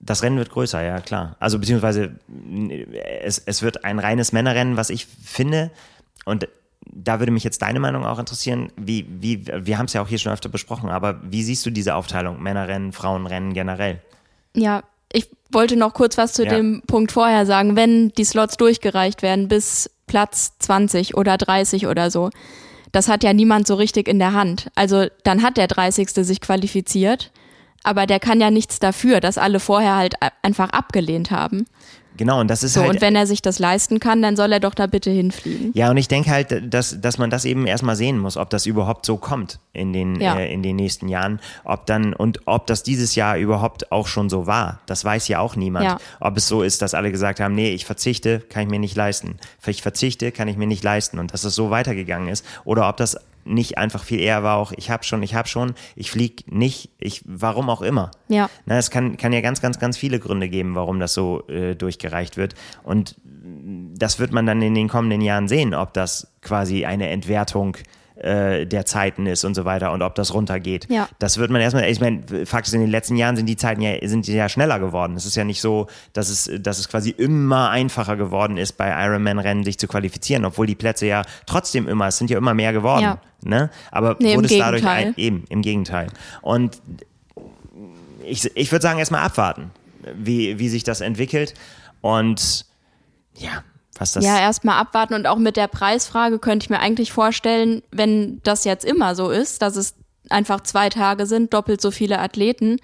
[0.00, 1.36] das Rennen wird größer, ja klar.
[1.40, 2.16] Also beziehungsweise
[3.22, 5.70] es, es wird ein reines Männerrennen, was ich finde.
[6.26, 6.48] Und
[6.84, 8.70] da würde mich jetzt deine Meinung auch interessieren.
[8.76, 11.70] Wie, wie, wir haben es ja auch hier schon öfter besprochen, aber wie siehst du
[11.70, 12.42] diese Aufteilung?
[12.42, 14.00] Männerrennen, Frauenrennen generell?
[14.54, 14.82] Ja,
[15.12, 16.50] ich wollte noch kurz was zu ja.
[16.50, 17.76] dem Punkt vorher sagen.
[17.76, 22.30] Wenn die Slots durchgereicht werden bis Platz 20 oder 30 oder so,
[22.92, 24.70] das hat ja niemand so richtig in der Hand.
[24.74, 26.10] Also dann hat der 30.
[26.10, 27.32] sich qualifiziert,
[27.82, 31.66] aber der kann ja nichts dafür, dass alle vorher halt einfach abgelehnt haben.
[32.16, 32.90] Genau, und das ist so, halt.
[32.90, 35.72] Und wenn er sich das leisten kann, dann soll er doch da bitte hinfliegen.
[35.74, 38.66] Ja, und ich denke halt, dass, dass man das eben erstmal sehen muss, ob das
[38.66, 40.36] überhaupt so kommt in den, ja.
[40.36, 41.40] äh, in den nächsten Jahren.
[41.64, 44.80] Ob dann, und ob das dieses Jahr überhaupt auch schon so war.
[44.86, 45.86] Das weiß ja auch niemand.
[45.86, 45.98] Ja.
[46.20, 48.96] Ob es so ist, dass alle gesagt haben, nee, ich verzichte, kann ich mir nicht
[48.96, 49.38] leisten.
[49.66, 51.18] Ich verzichte, kann ich mir nicht leisten.
[51.18, 52.44] Und dass es so weitergegangen ist.
[52.64, 55.74] Oder ob das nicht einfach viel eher war auch, ich habe schon, ich habe schon,
[55.96, 58.10] ich fliege nicht, ich, warum auch immer.
[58.28, 58.48] Ja.
[58.66, 61.74] Na, es kann, kann ja ganz, ganz, ganz viele Gründe geben, warum das so äh,
[61.74, 62.54] durchgereicht wird.
[62.82, 63.16] Und
[63.96, 67.76] das wird man dann in den kommenden Jahren sehen, ob das quasi eine Entwertung
[68.24, 70.86] äh, der Zeiten ist und so weiter und ob das runtergeht.
[70.90, 71.08] Ja.
[71.18, 73.82] Das wird man erstmal, ich meine, Fakt ist, in den letzten Jahren sind die Zeiten
[73.82, 75.14] ja, sind ja schneller geworden.
[75.16, 78.88] Es ist ja nicht so, dass es, dass es quasi immer einfacher geworden ist, bei
[78.88, 82.72] Ironman-Rennen sich zu qualifizieren, obwohl die Plätze ja trotzdem immer, es sind ja immer mehr
[82.72, 83.02] geworden.
[83.02, 83.18] Ja.
[83.44, 83.70] Ne?
[83.90, 86.06] Aber Nee, wurde es dadurch ein, eben, im Gegenteil.
[86.40, 86.80] Und
[88.24, 89.70] ich, ich würde sagen, erstmal abwarten,
[90.16, 91.52] wie, wie sich das entwickelt.
[92.00, 92.64] Und
[93.36, 93.62] ja,
[94.00, 94.24] was das.
[94.24, 98.64] Ja, erstmal abwarten und auch mit der Preisfrage könnte ich mir eigentlich vorstellen, wenn das
[98.64, 99.94] jetzt immer so ist, dass es
[100.30, 102.78] einfach zwei Tage sind, doppelt so viele Athleten,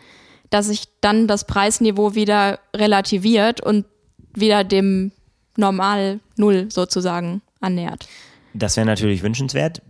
[0.51, 3.87] dass sich dann das Preisniveau wieder relativiert und
[4.35, 5.13] wieder dem
[5.57, 8.09] Normal Null sozusagen annähert.
[8.55, 9.83] Das wäre natürlich wünschenswert.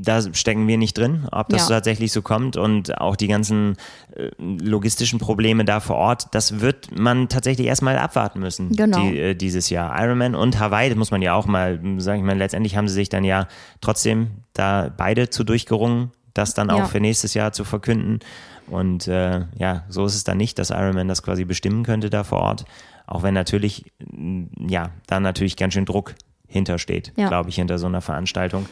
[0.00, 1.76] Da stecken wir nicht drin, ob das Ja.
[1.76, 3.76] tatsächlich so kommt und auch die ganzen
[4.14, 8.98] äh, logistischen Probleme da vor Ort, das wird man tatsächlich erstmal abwarten müssen Genau.
[9.00, 10.00] die, äh, dieses Jahr.
[10.02, 12.94] Ironman und Hawaii, das muss man ja auch mal sagen, ich meine, letztendlich haben sie
[12.94, 13.48] sich dann ja
[13.80, 16.84] trotzdem da beide zu durchgerungen, das dann auch Ja.
[16.86, 18.20] für nächstes Jahr zu verkünden.
[18.68, 22.22] Und äh, ja, so ist es dann nicht, dass Ironman das quasi bestimmen könnte da
[22.22, 22.64] vor Ort.
[23.06, 26.14] Auch wenn natürlich, mh, ja, da natürlich ganz schön Druck
[26.46, 27.28] hintersteht, Ja.
[27.28, 28.66] glaube ich, hinter so einer Veranstaltung.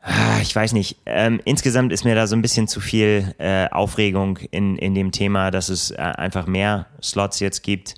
[0.00, 0.96] Ah, Ich weiß nicht.
[1.06, 5.10] Ähm, insgesamt ist mir da so ein bisschen zu viel äh, Aufregung in, in dem
[5.12, 7.94] Thema, dass es äh, einfach mehr Slots jetzt gibt.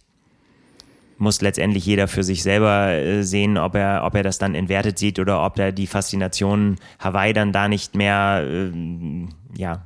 [1.18, 4.98] Muss letztendlich jeder für sich selber äh, sehen, ob er, ob er das dann entwertet
[4.98, 9.82] sieht oder ob er die Faszination Hawaii dann da nicht mehr, ähm, ja,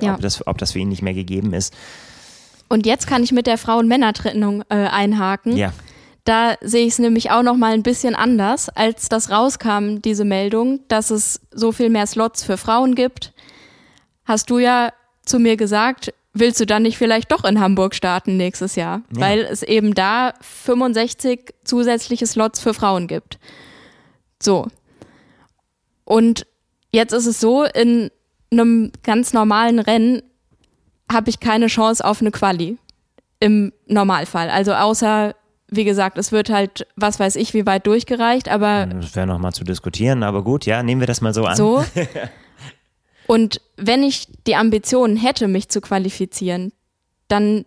[0.00, 0.14] Ja.
[0.14, 1.74] Ob, das, ob das für ihn nicht mehr gegeben ist.
[2.68, 5.54] Und jetzt kann ich mit der Frauen-Männer-Trennung äh, einhaken.
[5.58, 5.74] Ja,
[6.24, 10.24] Da sehe ich es nämlich auch noch mal ein bisschen anders, als das rauskam, diese
[10.24, 13.32] Meldung, dass es so viel mehr Slots für Frauen gibt.
[14.24, 14.92] Hast du ja
[15.24, 19.02] zu mir gesagt, willst du dann nicht vielleicht doch in Hamburg starten nächstes Jahr?
[19.14, 19.20] Ja.
[19.20, 23.38] Weil es eben da 65 zusätzliche Slots für Frauen gibt.
[24.40, 24.68] So.
[26.04, 26.46] Und
[26.92, 28.10] jetzt ist es so, in
[28.50, 30.22] einem ganz normalen Rennen
[31.10, 32.78] habe ich keine Chance auf eine Quali
[33.40, 34.50] im Normalfall.
[34.50, 35.34] Also außer,
[35.72, 39.52] wie gesagt, es wird halt, was weiß ich, wie weit durchgereicht, aber das wäre nochmal
[39.52, 41.56] zu diskutieren, aber gut, ja, nehmen wir das mal so an.
[41.56, 41.82] so.
[43.26, 46.72] Und wenn ich die Ambitionen hätte, mich zu qualifizieren,
[47.28, 47.64] dann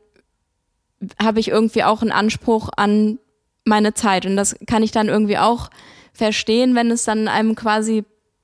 [1.20, 3.18] habe ich irgendwie auch einen Anspruch an
[3.64, 4.28] meine Zeit.
[4.28, 5.72] Und das kann ich dann irgendwie auch
[6.14, 8.04] verstehen, wenn es dann einem quasi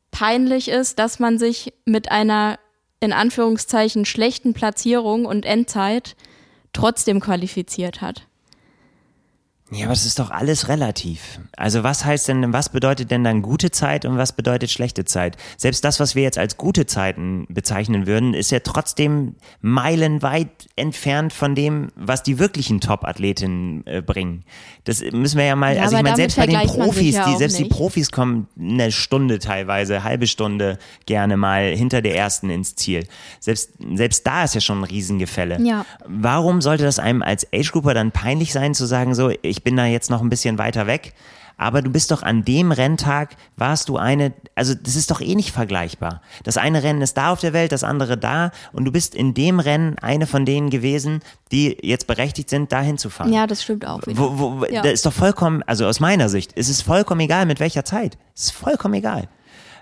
[0.09, 2.57] peinlich ist, dass man sich mit einer
[2.99, 6.15] in Anführungszeichen schlechten Platzierung und Endzeit
[6.73, 8.27] trotzdem qualifiziert hat.
[9.73, 11.39] Ja, aber das ist doch alles relativ.
[11.55, 15.37] Also was heißt denn, was bedeutet denn dann gute Zeit und was bedeutet schlechte Zeit?
[15.55, 21.31] Selbst das, was wir jetzt als gute Zeiten bezeichnen würden, ist ja trotzdem meilenweit entfernt
[21.31, 24.43] von dem, was die wirklichen Top-Athletinnen äh, bringen.
[24.83, 27.37] Das müssen wir ja mal, Ja, also ich meine, selbst bei den Profis, ja die,
[27.37, 27.71] selbst die nicht.
[27.71, 33.07] Profis kommen eine Stunde teilweise, halbe Stunde gerne mal hinter der ersten ins Ziel.
[33.39, 35.61] Selbst, selbst da ist ja schon ein Riesengefälle.
[35.61, 35.85] Ja.
[36.05, 39.85] Warum sollte das einem als Age-Grouper dann peinlich sein, zu sagen, so, ich bin da
[39.85, 41.13] jetzt noch ein bisschen weiter weg,
[41.61, 45.35] aber du bist doch an dem Renntag, warst du eine, also das ist doch eh
[45.35, 46.21] nicht vergleichbar.
[46.43, 49.35] Das eine Rennen ist da auf der Welt, das andere da und du bist in
[49.35, 51.19] dem Rennen eine von denen gewesen,
[51.51, 53.31] die jetzt berechtigt sind, dahin zu fahren.
[53.31, 54.17] Ja, das stimmt auch wieder.
[54.17, 54.81] Wo, wo, Ja.
[54.81, 58.17] Da ist doch vollkommen, also aus meiner Sicht, ist es vollkommen egal, mit welcher Zeit.
[58.35, 59.27] Es ist vollkommen egal.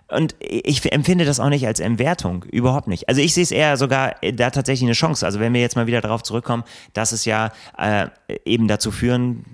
[0.09, 3.07] Und ich empfinde das auch nicht als Entwertung, überhaupt nicht.
[3.07, 5.25] Also ich sehe es eher sogar äh, da tatsächlich eine Chance.
[5.25, 6.63] Also wenn wir jetzt mal wieder darauf zurückkommen,
[6.93, 8.07] dass es ja äh,
[8.43, 9.45] eben dazu führen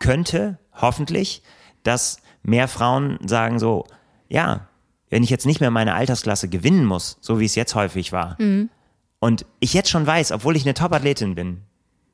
[0.00, 1.42] könnte, hoffentlich,
[1.82, 3.86] dass mehr Frauen sagen so,
[4.28, 4.68] ja,
[5.10, 8.36] wenn ich jetzt nicht mehr meine Altersklasse gewinnen muss, so wie es jetzt häufig war,
[9.20, 11.62] und ich jetzt schon weiß, obwohl ich eine Top-Athletin bin,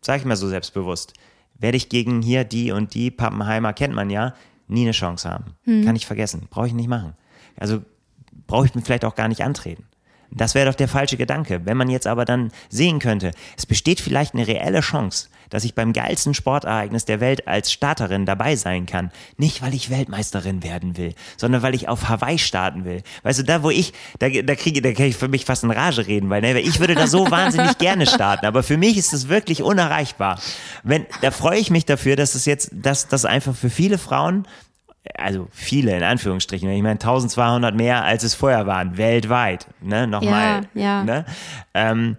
[0.00, 1.14] sage ich mal so selbstbewusst,
[1.58, 4.34] werde ich gegen hier die und die Pappenheimer, kennt man ja,
[4.68, 5.56] nie eine Chance haben.
[5.84, 7.14] Kann ich vergessen, brauche ich nicht machen.
[7.56, 7.82] Also
[8.46, 9.84] brauche ich mir vielleicht auch gar nicht antreten.
[10.32, 11.62] Das wäre doch der falsche Gedanke.
[11.64, 15.74] Wenn man jetzt aber dann sehen könnte, es besteht vielleicht eine reelle Chance, dass ich
[15.74, 19.10] beim geilsten Sportereignis der Welt als Starterin dabei sein kann.
[19.36, 23.02] Nicht, weil ich Weltmeisterin werden will, sondern weil ich auf Hawaii starten will.
[23.24, 25.72] Weißt du, da wo ich, da, da kriege da kann ich für mich fast in
[25.72, 29.12] Rage reden, weil ne, ich würde da so wahnsinnig gerne starten, aber für mich ist
[29.12, 30.40] es wirklich unerreichbar.
[30.84, 34.46] Wenn, da freue ich mich dafür, dass es jetzt, dass das einfach für viele Frauen
[35.16, 40.62] also viele in Anführungsstrichen, ich meine 1200 mehr als es vorher waren, weltweit, ne, nochmal,
[40.74, 41.04] Ja, ja.
[41.04, 41.24] ne,
[41.74, 42.16] ähm,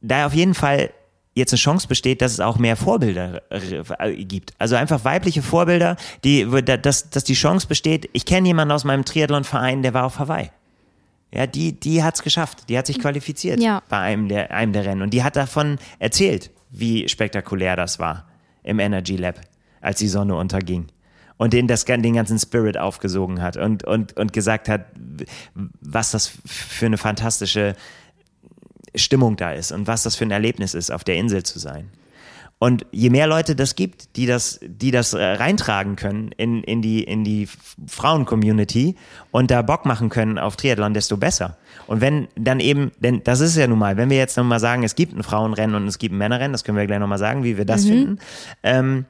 [0.00, 0.90] da auf jeden Fall
[1.34, 4.54] jetzt eine Chance besteht, dass es auch mehr Vorbilder äh, gibt.
[4.58, 9.04] Also einfach weibliche Vorbilder, die, dass, dass die Chance besteht, ich kenne jemanden aus meinem
[9.04, 10.50] Triathlon-Verein, der war auf Hawaii.
[11.34, 13.82] Ja, die, die hat's geschafft, die hat sich qualifiziert Ja.
[13.88, 18.26] bei einem der, einem der Rennen und die hat davon erzählt, wie spektakulär das war
[18.62, 19.40] im Energy Lab,
[19.82, 20.86] als die Sonne unterging.
[21.36, 24.86] Und den, das, den ganzen Spirit aufgesogen hat und, und, und gesagt hat,
[25.80, 27.74] was das für eine fantastische
[28.94, 31.90] Stimmung da ist und was das für ein Erlebnis ist, auf der Insel zu sein.
[32.58, 36.80] Und je mehr Leute das gibt, die das, die das äh, reintragen können in, in
[36.80, 37.48] die, in die
[37.86, 38.96] Frauen-Community
[39.30, 41.58] und da Bock machen können auf Triathlon, desto besser.
[41.86, 44.84] Und wenn dann eben, denn das ist ja nun mal, wenn wir jetzt nochmal sagen,
[44.84, 47.44] es gibt ein Frauenrennen und es gibt ein Männerrennen, das können wir gleich nochmal sagen,
[47.44, 47.88] wie wir das mhm.
[47.88, 48.18] finden,
[48.62, 49.04] ähm,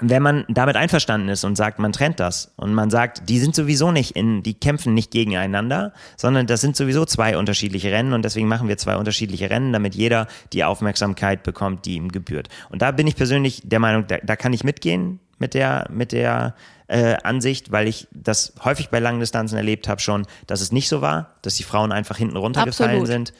[0.00, 3.54] wenn man damit einverstanden ist und sagt, man trennt das und man sagt, die sind
[3.54, 8.24] sowieso nicht in, die kämpfen nicht gegeneinander, sondern das sind sowieso zwei unterschiedliche Rennen und
[8.24, 12.48] deswegen machen wir zwei unterschiedliche Rennen, damit jeder die Aufmerksamkeit bekommt, die ihm gebührt.
[12.70, 16.10] Und da bin ich persönlich der Meinung, da, da kann ich mitgehen mit der, mit
[16.10, 16.54] der
[16.88, 20.88] äh, Ansicht, weil ich das häufig bei langen Distanzen erlebt habe schon, dass es nicht
[20.88, 23.06] so war, dass die Frauen einfach hinten runtergefallen Absolut.
[23.06, 23.32] sind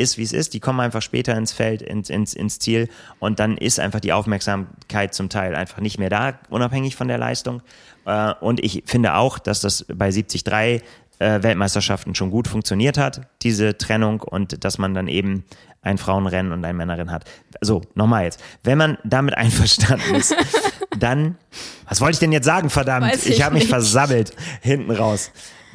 [0.00, 0.54] ist, wie es ist.
[0.54, 2.88] Die kommen einfach später ins Feld, ins, ins, ins Ziel
[3.18, 7.18] und dann ist einfach die Aufmerksamkeit zum Teil einfach nicht mehr da, unabhängig von der
[7.18, 7.62] Leistung.
[8.06, 13.22] Äh, und ich finde auch, dass das bei 73 äh, Weltmeisterschaften schon gut funktioniert hat,
[13.42, 15.44] diese Trennung und dass man dann eben
[15.82, 17.24] ein Frauenrennen und ein Männerrennen hat.
[17.60, 18.42] So, nochmal jetzt.
[18.64, 20.34] Wenn man damit einverstanden ist,
[20.98, 21.36] dann,
[21.88, 23.06] was wollte ich denn jetzt sagen, verdammt?
[23.06, 25.30] Weiß ich ich habe mich versammelt hinten raus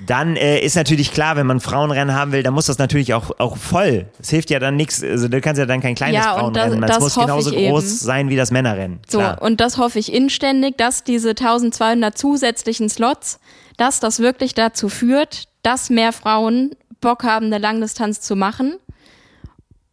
[0.06, 3.32] dann äh, ist natürlich klar, wenn man Frauenrennen haben will, dann muss das natürlich auch,
[3.40, 4.08] auch voll.
[4.20, 6.92] Es hilft ja dann nichts, also du kannst ja dann kein kleines ja, Frauenrennen, das,
[6.92, 7.96] das muss genauso groß eben.
[7.96, 9.00] sein wie das Männerrennen.
[9.08, 13.40] So, und das hoffe ich inständig, dass diese 1200 zusätzlichen Slots,
[13.78, 18.76] dass das wirklich dazu führt, dass mehr Frauen Bock haben, eine Langdistanz zu machen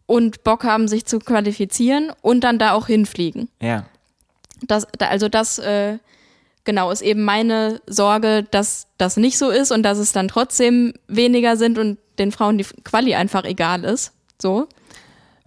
[0.06, 3.48] und Bock haben, sich zu qualifizieren und dann da auch hinfliegen.
[3.60, 3.84] Ja.
[4.62, 5.98] Das, also das äh,
[6.64, 10.94] genau, ist eben meine Sorge, dass das nicht so ist und dass es dann trotzdem
[11.08, 14.12] weniger sind und den Frauen die Quali einfach egal ist.
[14.40, 14.68] So.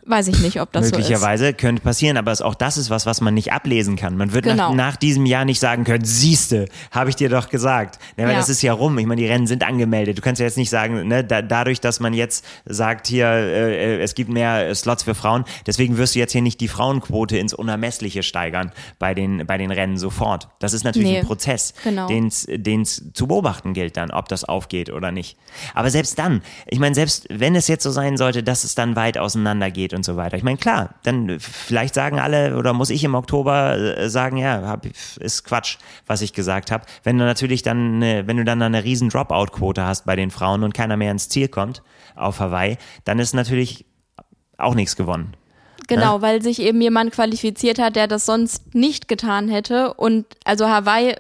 [0.08, 0.98] Weiß ich nicht, ob das so ist.
[0.98, 4.16] Möglicherweise könnte passieren, aber auch das ist was, was man nicht ablesen kann.
[4.16, 4.70] Man wird genau.
[4.70, 7.98] nach, nach, diesem Jahr nicht sagen können, siehste, habe ich dir doch gesagt.
[8.16, 8.38] Ne, weil ja.
[8.38, 9.00] das ist ja rum.
[9.00, 10.16] Ich meine, die Rennen sind angemeldet.
[10.16, 14.00] Du kannst ja jetzt nicht sagen, ne, da, dadurch, dass man jetzt sagt, hier, äh,
[14.00, 17.56] es gibt mehr Slots für Frauen, deswegen wirst du jetzt hier nicht die Frauenquote ins
[17.56, 20.50] Unermessliche steigern bei den, bei den Rennen sofort.
[20.60, 22.08] Das ist natürlich nee, ein Prozess, genau.
[22.08, 25.36] den es zu beobachten gilt dann, ob das aufgeht oder nicht.
[25.74, 28.96] Aber selbst dann, ich meine, selbst wenn es jetzt so sein sollte, dass es dann
[28.96, 30.38] weit auseinander geht und so weiter.
[30.38, 34.62] Ich meine, klar, dann vielleicht sagen alle oder muss ich im Oktober äh, sagen, ja,
[34.64, 36.86] hab, ist Quatsch, was ich gesagt habe.
[37.04, 40.64] Wenn du natürlich dann, eine, wenn du dann eine riesen Dropout-Quote hast bei den Frauen
[40.64, 41.82] und keiner mehr ins Ziel kommt
[42.16, 43.86] auf Hawaii, dann ist natürlich
[44.58, 45.36] auch nichts gewonnen.
[45.88, 46.22] Genau, ne?
[46.22, 49.94] weil sich eben jemand qualifiziert hat, der das sonst nicht getan hätte.
[49.94, 51.16] Und also Hawaii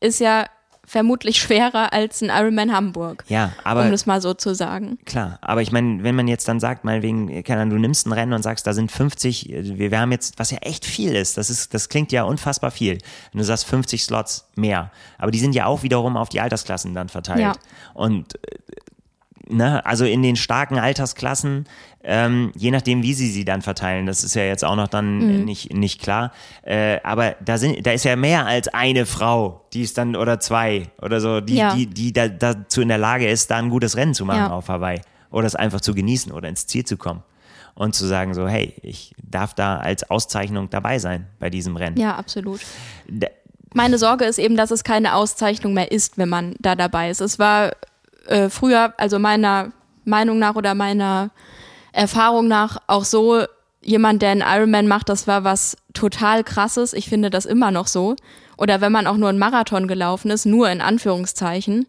[0.00, 0.46] ist ja
[0.86, 3.24] vermutlich schwerer als ein Ironman Hamburg.
[3.28, 3.84] Ja, aber.
[3.84, 4.98] Um das mal so zu sagen.
[5.04, 8.12] Klar, aber ich meine, wenn man jetzt dann sagt, meinetwegen, keine Ahnung, du nimmst ein
[8.12, 11.36] Rennen und sagst, da sind 50, wir, wir haben jetzt, was ja echt viel ist,
[11.36, 12.98] das ist, das klingt ja unfassbar viel.
[13.32, 14.90] Wenn du sagst 50 Slots mehr.
[15.18, 17.40] Aber die sind ja auch wiederum auf die Altersklassen dann verteilt.
[17.40, 17.52] Ja.
[17.94, 18.58] Und äh,
[19.48, 21.66] ne, also in den starken Altersklassen,
[22.02, 25.18] ähm, je nachdem, wie sie sie dann verteilen, das ist ja jetzt auch noch dann
[25.18, 25.44] mhm.
[25.44, 26.32] nicht, nicht klar.
[26.62, 30.38] Äh, aber da sind, da ist ja mehr als eine Frau, die ist dann oder
[30.38, 31.74] zwei oder so, die, ja.
[31.74, 34.50] die, die da, dazu in der Lage ist, da ein gutes Rennen zu machen ja.
[34.50, 37.22] auf Hawaii oder es einfach zu genießen oder ins Ziel zu kommen
[37.74, 41.96] und zu sagen so, hey, ich darf da als Auszeichnung dabei sein bei diesem Rennen.
[41.98, 42.60] Ja, absolut.
[43.74, 47.20] Meine Sorge ist eben, dass es keine Auszeichnung mehr ist, wenn man da dabei ist.
[47.20, 47.72] Es war
[48.28, 49.72] äh, früher, also meiner
[50.04, 51.30] Meinung nach oder meiner
[51.92, 53.46] Erfahrung nach auch so,
[53.86, 56.92] jemand, der einen Ironman macht, das war was total krasses.
[56.92, 58.16] Ich finde das immer noch so.
[58.58, 61.86] Oder wenn man auch nur einen Marathon gelaufen ist, nur in Anführungszeichen.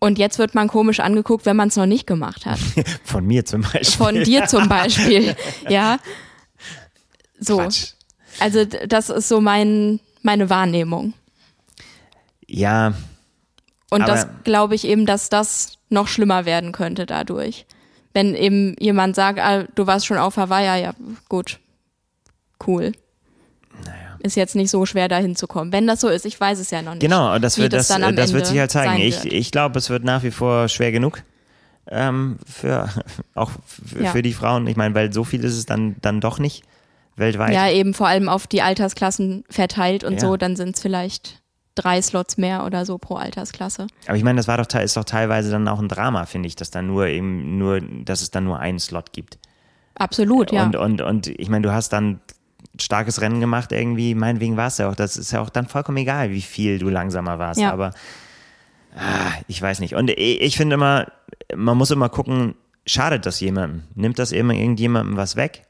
[0.00, 2.58] Und jetzt wird man komisch angeguckt, wenn man es noch nicht gemacht hat.
[3.04, 3.84] Von mir zum Beispiel.
[3.84, 5.36] Von dir zum Beispiel,
[5.68, 5.98] ja.
[7.38, 7.58] So.
[7.58, 7.92] Quatsch.
[8.40, 11.14] Also das ist so mein, meine Wahrnehmung.
[12.46, 12.94] Ja,
[13.90, 17.66] und Aber das glaube ich eben, dass das noch schlimmer werden könnte dadurch.
[18.12, 20.92] Wenn eben jemand sagt, ah, du warst schon auf Hawaii, ja,
[21.28, 21.58] gut,
[22.66, 22.92] cool.
[23.84, 24.18] Naja.
[24.20, 25.72] Ist jetzt nicht so schwer, da hinzukommen.
[25.72, 27.02] Wenn das so ist, ich weiß es ja noch nicht.
[27.02, 29.00] Genau, das wird, das, das, das wird sich halt zeigen.
[29.00, 31.22] Ich, ich glaube, es wird nach wie vor schwer genug.
[31.90, 32.88] Ähm, für
[33.34, 34.10] auch für, ja.
[34.10, 34.66] für die Frauen.
[34.66, 36.64] Ich meine, weil so viel ist es dann, dann doch nicht
[37.16, 37.54] weltweit.
[37.54, 40.20] Ja, eben vor allem auf die Altersklassen verteilt und ja.
[40.20, 41.40] so, dann sind es vielleicht
[41.78, 43.86] drei Slots mehr oder so pro Altersklasse.
[44.06, 46.56] Aber ich meine, das war doch, ist doch teilweise dann auch ein Drama, finde ich,
[46.56, 49.38] dass dann nur eben nur, dass es dann nur einen Slot gibt.
[49.94, 50.64] Absolut, ja.
[50.64, 52.20] Und, und, und ich meine, du hast dann
[52.80, 55.98] starkes Rennen gemacht irgendwie, meinetwegen war es ja auch, das ist ja auch dann vollkommen
[55.98, 57.72] egal, wie viel du langsamer warst, ja.
[57.72, 57.92] aber
[58.96, 59.94] ah, ich weiß nicht.
[59.94, 61.06] Und ich finde immer,
[61.54, 62.54] man muss immer gucken,
[62.86, 63.82] schadet das jemandem?
[63.94, 65.64] Nimmt das immer irgendjemandem was weg?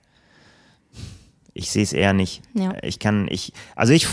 [1.54, 2.42] Ich sehe es eher nicht.
[2.54, 2.74] Ja.
[2.82, 4.06] Ich kann, ich, also ich,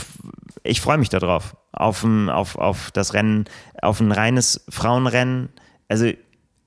[0.63, 3.45] ich freue mich darauf auf, ein, auf, auf das Rennen,
[3.81, 5.49] auf ein reines Frauenrennen.
[5.87, 6.11] Also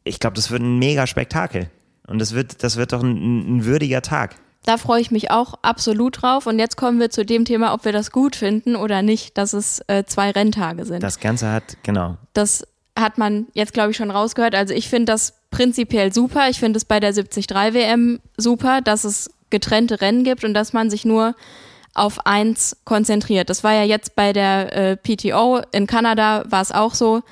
[0.05, 1.71] ich glaube, das wird ein mega Spektakel.
[2.07, 4.37] Und das wird, das wird doch ein, ein würdiger Tag.
[4.65, 6.47] Da freue ich mich auch absolut drauf.
[6.47, 9.53] Und jetzt kommen wir zu dem Thema, ob wir das gut finden oder nicht, dass
[9.53, 11.03] es äh, zwei Renntage sind.
[11.03, 12.17] Das Ganze hat, genau.
[12.35, 12.67] Das
[12.99, 14.55] hat man jetzt, glaube ich, schon rausgehört.
[14.55, 16.49] Also ich finde das prinzipiell super.
[16.51, 20.73] Ich finde es bei der 73 WM super, dass es getrennte Rennen gibt und dass
[20.73, 21.35] man sich nur
[21.95, 23.51] auf eins konzentriert.
[23.51, 27.23] Das war ja jetzt bei der äh, PTO in Kanada war es auch so,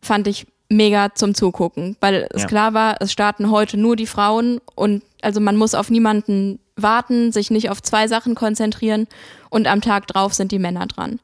[0.00, 2.48] fand ich mega zum Zugucken, weil es ja.
[2.48, 7.32] klar war, es starten heute nur die Frauen und also man muss auf niemanden warten,
[7.32, 9.06] sich nicht auf zwei Sachen konzentrieren
[9.50, 11.20] und am Tag drauf sind die Männer dran.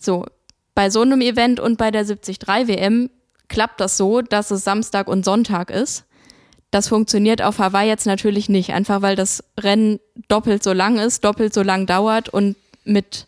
[0.00, 0.26] So,
[0.74, 3.10] bei so einem Event und bei der 73 WM
[3.48, 6.04] klappt das so, dass es Samstag und Sonntag ist.
[6.72, 11.22] Das funktioniert auf Hawaii jetzt natürlich nicht, einfach weil das Rennen doppelt so lang ist,
[11.22, 13.26] doppelt so lang dauert und mit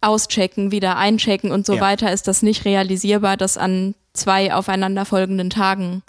[0.00, 1.80] Auschecken, wieder einchecken und so ja.
[1.80, 6.02] weiter ist das nicht realisierbar, das an zwei aufeinanderfolgenden Tagen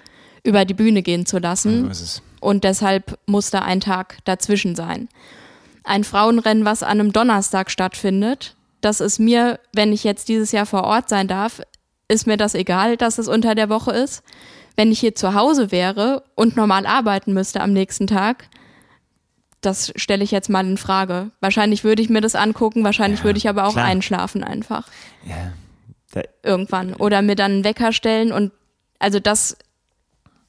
[0.44, 1.92] über die Bühne gehen zu lassen.
[2.40, 5.08] Und deshalb muss da ein Tag dazwischen sein.
[5.84, 10.66] Ein Frauenrennen, was an einem Donnerstag stattfindet, das ist mir, wenn ich jetzt dieses Jahr
[10.66, 11.62] vor Ort sein darf,
[12.08, 14.24] ist mir das egal, dass es unter der Woche ist.
[14.76, 18.50] Wenn ich hier zu Hause wäre und normal arbeiten müsste am nächsten Tag,
[19.62, 21.32] das stelle ich jetzt mal in Frage.
[21.42, 23.86] Wahrscheinlich würde ich mir das angucken, wahrscheinlich ja, würde ich aber auch klar.
[23.86, 24.88] einschlafen einfach.
[25.26, 25.52] Ja.
[26.12, 26.94] Da, Irgendwann.
[26.96, 28.52] Oder mir dann einen Wecker stellen und
[29.00, 29.58] also das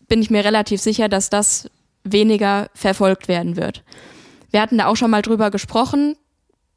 [0.09, 1.71] bin ich mir relativ sicher, dass das
[2.05, 3.85] weniger verfolgt werden wird.
[4.51, 6.17] Wir hatten da auch schon mal drüber gesprochen,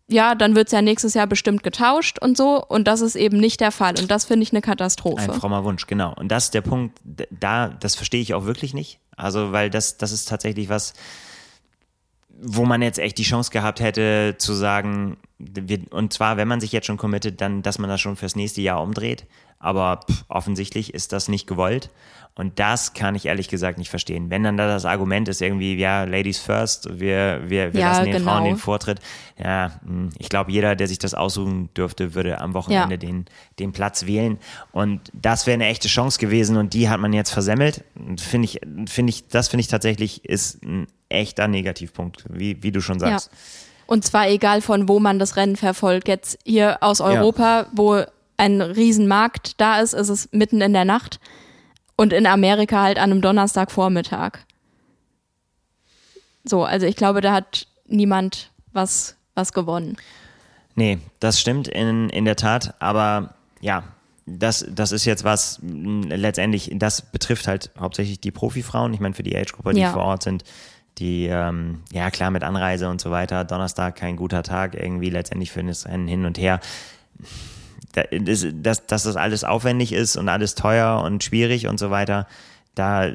[0.08, 2.64] ja, dann wird es ja nächstes Jahr bestimmt getauscht und so.
[2.64, 3.98] Und das ist eben nicht der Fall.
[4.00, 5.32] Und das finde ich eine Katastrophe.
[5.32, 6.14] Ein frommer Wunsch, genau.
[6.16, 9.00] Und das ist der Punkt, da, das verstehe ich auch wirklich nicht.
[9.16, 10.94] Also, weil das, das ist tatsächlich was,
[12.30, 15.18] wo man jetzt echt die Chance gehabt hätte zu sagen,
[15.92, 18.62] und zwar, wenn man sich jetzt schon committet, dann, dass man das schon fürs nächste
[18.62, 19.26] Jahr umdreht.
[19.60, 21.90] Aber pff, offensichtlich ist das nicht gewollt.
[22.36, 24.32] Und das kann ich ehrlich gesagt nicht verstehen.
[24.32, 28.06] Wenn dann da das Argument ist irgendwie, ja, Ladies first, wir, wir, wir ja, lassen
[28.06, 28.32] den genau.
[28.32, 29.00] Frauen den Vortritt.
[29.38, 32.98] Ja, hm, ich glaube, jeder, der sich das aussuchen dürfte, würde am Wochenende ja.
[32.98, 33.26] den,
[33.60, 34.40] den Platz wählen.
[34.72, 37.84] Und das wäre eine echte Chance gewesen und die hat man jetzt versemmelt.
[38.18, 42.82] Finde ich, finde ich, das finde ich tatsächlich ist ein echter Negativpunkt, wie, wie du
[42.82, 43.30] schon sagst.
[43.32, 43.38] Ja.
[43.86, 46.08] Und zwar egal von wo man das Rennen verfolgt.
[46.08, 48.04] Jetzt hier aus Europa, wo
[48.38, 51.20] ein Riesenmarkt da ist, ist es mitten in der Nacht
[51.96, 54.40] und in Amerika halt an einem Donnerstagvormittag.
[56.44, 59.98] So, also ich glaube, da hat niemand was, was gewonnen.
[60.76, 63.84] Nee, das stimmt in, in der Tat, aber ja,
[64.26, 68.94] das, das ist jetzt was, letztendlich, das betrifft halt hauptsächlich die Profifrauen.
[68.94, 69.92] Ich meine, für die Age-Gruppe, die ja.
[69.92, 70.44] vor Ort sind,
[70.98, 75.52] die, ähm, ja klar, mit Anreise und so weiter, Donnerstag kein guter Tag, irgendwie letztendlich
[75.52, 76.60] für das Rennen hin und her
[77.94, 82.28] dass, dass, das alles aufwendig ist und alles teuer und schwierig und so weiter,
[82.76, 83.12] da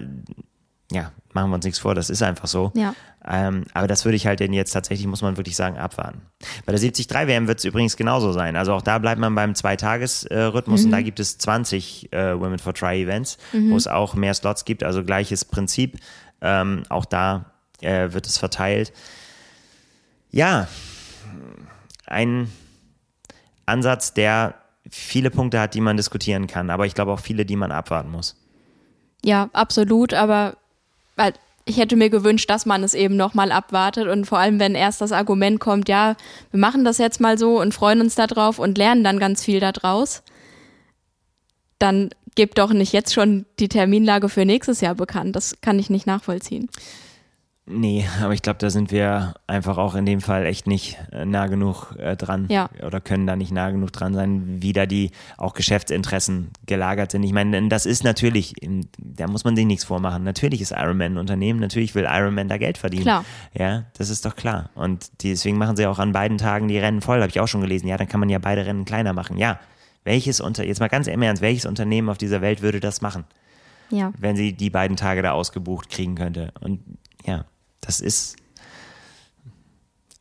[0.90, 2.72] ja, machen wir uns nichts vor, das ist einfach so.
[2.74, 2.94] Ja.
[3.26, 6.22] Ähm, aber das würde ich halt denn jetzt tatsächlich, muss man wirklich sagen, abwarten.
[6.64, 8.56] Bei der 73 WM wird es übrigens genauso sein.
[8.56, 10.86] Also auch da bleibt man beim Zweitagesrhythmus mhm.
[10.86, 13.70] und da gibt es 20 äh, Women for Try Events, mhm.
[13.70, 15.98] wo es auch mehr Slots gibt, also gleiches Prinzip.
[16.40, 17.52] Ähm, auch da
[17.82, 18.92] äh, wird es verteilt.
[20.30, 20.68] Ja,
[22.06, 22.50] ein
[23.66, 24.54] Ansatz, der
[24.90, 28.10] viele Punkte hat, die man diskutieren kann, aber ich glaube auch viele, die man abwarten
[28.10, 28.36] muss.
[29.24, 30.56] Ja, absolut, aber
[31.64, 35.00] ich hätte mir gewünscht, dass man es eben nochmal abwartet und vor allem, wenn erst
[35.00, 36.16] das Argument kommt, ja,
[36.50, 39.60] wir machen das jetzt mal so und freuen uns darauf und lernen dann ganz viel
[39.60, 40.22] daraus,
[41.78, 45.36] dann gebt doch nicht jetzt schon die Terminlage für nächstes Jahr bekannt.
[45.36, 46.68] Das kann ich nicht nachvollziehen.
[47.70, 51.26] Nee, aber ich glaube, da sind wir einfach auch in dem Fall echt nicht äh,
[51.26, 52.70] nah genug äh, dran ja.
[52.84, 57.22] oder können da nicht nah genug dran sein, wie da die auch Geschäftsinteressen gelagert sind.
[57.24, 58.54] Ich meine, das ist natürlich,
[58.96, 60.24] da muss man sich nichts vormachen.
[60.24, 63.02] Natürlich ist Ironman ein Unternehmen, natürlich will Ironman da Geld verdienen.
[63.02, 63.24] Klar.
[63.52, 64.70] Ja, das ist doch klar.
[64.74, 67.60] Und deswegen machen sie auch an beiden Tagen die Rennen voll, habe ich auch schon
[67.60, 67.86] gelesen.
[67.86, 69.36] Ja, dann kann man ja beide Rennen kleiner machen.
[69.36, 69.60] Ja,
[70.04, 73.24] welches Unter, jetzt mal ganz im Ernst, welches Unternehmen auf dieser Welt würde das machen?
[73.90, 74.12] Ja.
[74.18, 76.52] Wenn sie die beiden Tage da ausgebucht kriegen könnte.
[76.60, 76.80] Und
[77.26, 77.44] ja,
[77.80, 78.36] das ist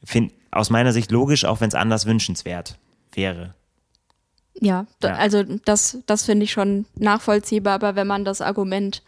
[0.03, 2.78] find, aus meiner Sicht logisch, auch wenn es anders wünschenswert
[3.12, 3.53] wäre.
[4.60, 5.14] Ja, ja.
[5.14, 9.03] also das, das finde ich schon nachvollziehbar, aber wenn man das Argument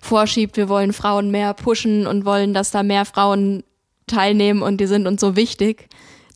[0.00, 3.64] vorschiebt, wir wollen Frauen mehr pushen und wollen, dass da mehr Frauen
[4.06, 5.88] teilnehmen und die sind uns so wichtig,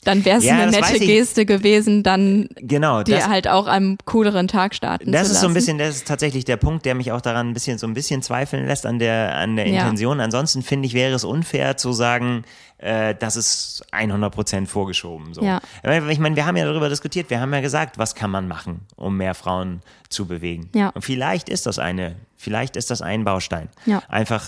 [0.05, 0.99] dann wäre es Ja, eine nette.
[1.01, 5.47] Geste gewesen, dann Genau, die halt auch am cooleren Tag starten das zu ist so
[5.47, 5.55] ein lassen.
[5.55, 8.23] bisschen, das ist tatsächlich der Punkt, der mich auch daran ein bisschen, so ein bisschen
[8.23, 9.81] zweifeln lässt an der, an der Ja.
[9.81, 10.21] Intention.
[10.21, 12.45] Ansonsten finde ich, wäre es unfair zu sagen,
[12.79, 15.35] äh, das ist 100 Prozent vorgeschoben.
[15.35, 15.43] So.
[15.43, 15.61] Ja.
[16.09, 18.83] Ich meine, wir haben ja darüber diskutiert, wir haben ja gesagt, was kann man machen,
[18.97, 20.71] um mehr Frauen zu bewegen.
[20.75, 20.91] Ja.
[20.91, 23.69] Und vielleicht ist das eine, vielleicht ist das ein Baustein.
[23.85, 24.01] Ja.
[24.09, 24.47] Einfach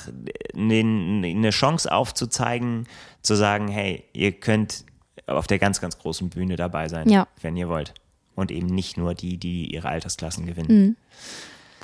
[0.54, 2.86] ne- eine Chance aufzuzeigen,
[3.22, 4.84] zu sagen, hey, ihr könnt
[5.30, 7.26] auf der ganz, ganz großen Bühne dabei sein, Ja.
[7.40, 7.94] wenn ihr wollt.
[8.34, 10.96] Und eben nicht nur die, die ihre Altersklassen gewinnen.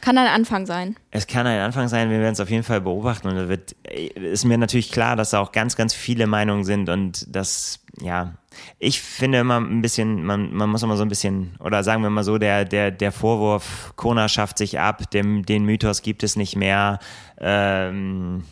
[0.01, 0.95] Kann ein Anfang sein.
[1.11, 3.73] Es kann ein Anfang sein, wir werden es auf jeden Fall beobachten und es wird,
[4.15, 8.35] ist mir natürlich klar, dass da auch ganz, ganz viele Meinungen sind und das, ja,
[8.79, 12.11] ich finde immer ein bisschen, man, man muss immer so ein bisschen, oder sagen wir
[12.11, 16.37] mal so, der, der, der Vorwurf, Kona schafft sich ab, dem, den Mythos gibt es
[16.37, 16.99] nicht mehr,
[17.39, 18.45] ähm,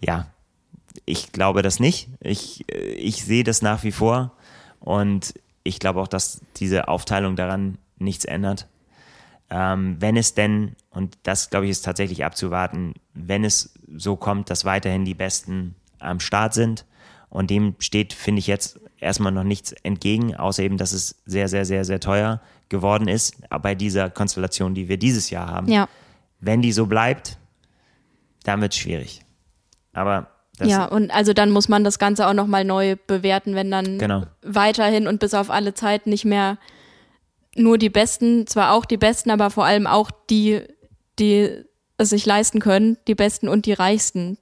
[0.00, 0.26] ja,
[1.06, 2.08] ich glaube das nicht.
[2.20, 4.32] Ich, äh, ich sehe das nach wie vor
[4.80, 8.66] und ich glaube auch, dass diese Aufteilung daran nichts ändert.
[9.50, 14.48] Ähm, wenn es denn, und das glaube ich ist tatsächlich abzuwarten, wenn es so kommt,
[14.50, 16.86] dass weiterhin die Besten am Start sind
[17.28, 21.48] und dem steht, finde ich jetzt erstmal noch nichts entgegen, außer eben, dass es sehr,
[21.48, 25.68] sehr, sehr, sehr teuer geworden ist bei dieser Konstellation, die wir dieses Jahr haben.
[25.68, 25.88] Ja.
[26.40, 27.38] Wenn die so bleibt,
[28.44, 29.24] dann wird es schwierig.
[29.92, 30.28] Aber
[30.60, 33.98] das, ja, und also dann muss man das Ganze auch nochmal neu bewerten, wenn dann
[33.98, 34.24] Genau.
[34.42, 36.58] weiterhin und bis auf alle Zeit nicht mehr
[37.56, 40.62] nur die Besten, zwar auch die Besten, aber vor allem auch die,
[41.18, 41.64] die
[41.98, 44.38] es sich leisten können, die Besten und die Reichsten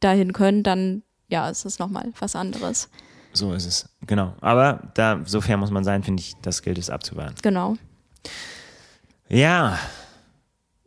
[0.00, 2.88] dahin können, dann ja, ist es nochmal was anderes.
[3.32, 3.88] so ist es.
[4.06, 4.34] Genau.
[4.40, 7.36] Aber da, so fair muss man sein, finde ich, das gilt es abzuwarten.
[7.42, 7.76] Genau.
[9.28, 9.78] Ja.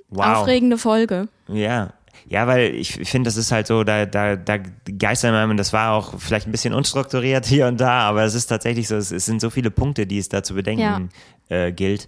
[0.09, 0.25] Wow.
[0.37, 1.27] Aufregende Folge.
[1.47, 1.93] Ja.
[2.27, 4.57] Ja, weil ich finde, das ist halt so, da, da, da
[4.97, 8.47] geistern und das war auch vielleicht ein bisschen unstrukturiert hier und da, aber es ist
[8.47, 11.09] tatsächlich so, es, es sind so viele Punkte, die es da zu bedenken
[11.49, 12.07] äh, gilt,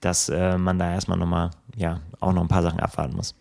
[0.00, 3.34] dass äh, man da erstmal nochmal, ja, auch noch ein paar Sachen abwarten muss.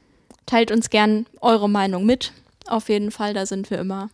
[0.46, 2.34] Teilt uns gern eure Meinung mit.
[2.68, 4.10] Auf jeden Fall, da sind wir immer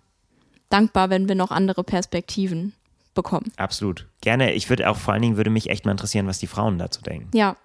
[0.70, 2.74] dankbar, wenn wir noch andere Perspektiven
[3.16, 3.52] bekommen.
[3.58, 4.06] Absolut.
[4.22, 4.54] Gerne.
[4.54, 7.02] Ich würde auch vor allen Dingen würde mich echt mal interessieren, was die Frauen dazu
[7.02, 7.30] denken.
[7.34, 7.56] Ja,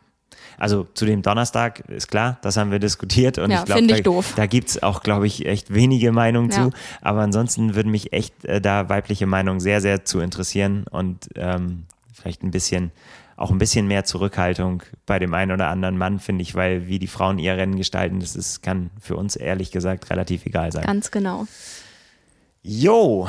[0.59, 4.21] Also zu dem Donnerstag ist klar, das haben wir diskutiert und Ja, ich glaube, da,
[4.37, 6.65] da gibt es auch, glaube ich, echt wenige Meinungen Ja.
[6.65, 6.71] zu.
[7.03, 11.85] Aber ansonsten würden mich echt äh, da weibliche Meinungen sehr, sehr zu interessieren und ähm,
[12.13, 12.91] vielleicht ein bisschen,
[13.37, 16.99] auch ein bisschen mehr Zurückhaltung bei dem einen oder anderen Mann, finde ich, weil wie
[16.99, 20.85] die Frauen ihr Rennen gestalten, das ist, kann für uns ehrlich gesagt relativ egal sein.
[20.85, 21.47] ganz genau.
[22.63, 23.29] Jo,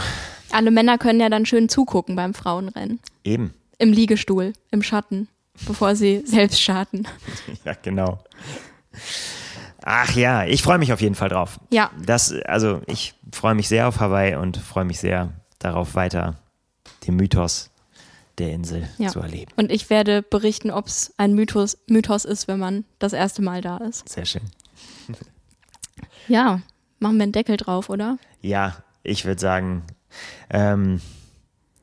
[0.52, 3.00] Alle Männer können ja dann schön zugucken beim Frauenrennen.
[3.24, 3.54] eben.
[3.78, 5.28] Im Liegestuhl, im Schatten,
[5.68, 7.04] bevor sie selbst starten.
[7.66, 8.20] Ja, genau.
[9.84, 11.60] Ach ja, ich freue mich auf jeden Fall drauf.
[11.70, 11.92] Ja.
[12.04, 16.36] Das, also ich freue mich sehr auf Hawaii und freue mich sehr darauf weiter
[17.06, 17.70] den Mythos
[18.38, 19.10] der Insel Ja.
[19.10, 19.52] zu erleben.
[19.56, 23.62] Und ich werde berichten, ob es ein Mythos, Mythos ist, wenn man das erste Mal
[23.62, 24.10] da ist.
[24.10, 24.42] Sehr schön.
[26.28, 26.62] Ja,
[27.00, 28.18] machen wir einen Deckel drauf, oder?
[28.42, 29.84] Ja, ich würde sagen,
[30.50, 31.00] ähm,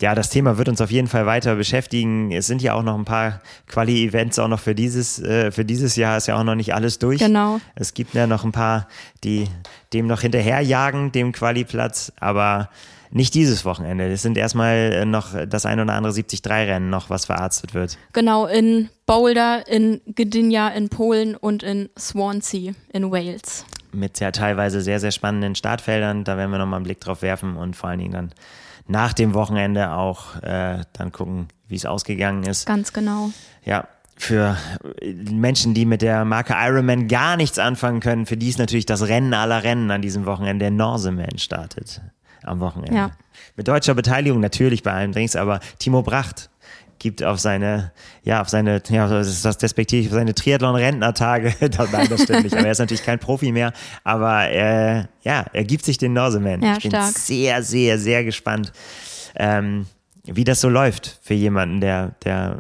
[0.03, 2.33] ja, das Thema wird uns auf jeden Fall weiter beschäftigen.
[2.33, 5.97] Es sind ja auch noch ein paar Quali-Events auch noch für dieses, äh, für dieses
[5.97, 7.21] Jahr ist ja auch noch nicht alles durch.
[7.21, 7.61] Genau.
[7.77, 8.89] Es gibt ja noch ein paar,
[9.25, 9.47] die
[9.93, 12.69] dem noch hinterherjagen, dem Quali-Platz, aber
[13.13, 14.11] nicht dieses Wochenende.
[14.11, 17.97] Es sind erstmal äh, noch das ein oder andere 73-Rennen noch, was verarztet wird.
[18.13, 23.65] Genau, in Boulder, in Gdynia in Polen und in Swansea in Wales.
[23.93, 26.25] Mit ja teilweise sehr, sehr spannenden Startfeldern.
[26.25, 28.33] Da werden wir nochmal einen Blick drauf werfen und vor allen Dingen dann
[28.87, 32.67] nach dem Wochenende auch äh, dann gucken, wie es ausgegangen ist.
[32.67, 33.31] Ganz genau.
[33.65, 33.87] Ja,
[34.17, 34.57] für
[35.31, 39.09] Menschen, die mit der Marke Ironman gar nichts anfangen können, für die ist natürlich das
[39.09, 40.65] Rennen aller Rennen an diesem Wochenende.
[40.65, 42.01] Der Norseman startet
[42.43, 42.95] am Wochenende.
[42.95, 43.11] Ja.
[43.57, 46.51] Mit deutscher Beteiligung natürlich bei allen Drinks, aber Timo Bracht
[47.03, 47.93] gibt auf seine,
[48.23, 51.55] ja, auf seine, ja, das ist das despektierlich, auf seine Triathlon-Rentnertage,
[51.93, 53.73] nein, das stimmt nicht, aber er ist natürlich kein Profi mehr,
[54.05, 56.63] aber äh, ja, er gibt sich den Norseman.
[56.63, 57.11] Ja, ich bin stark.
[57.19, 58.73] sehr, sehr, sehr gespannt,
[59.35, 59.87] ähm,
[60.25, 62.59] wie das so läuft für jemanden, der, der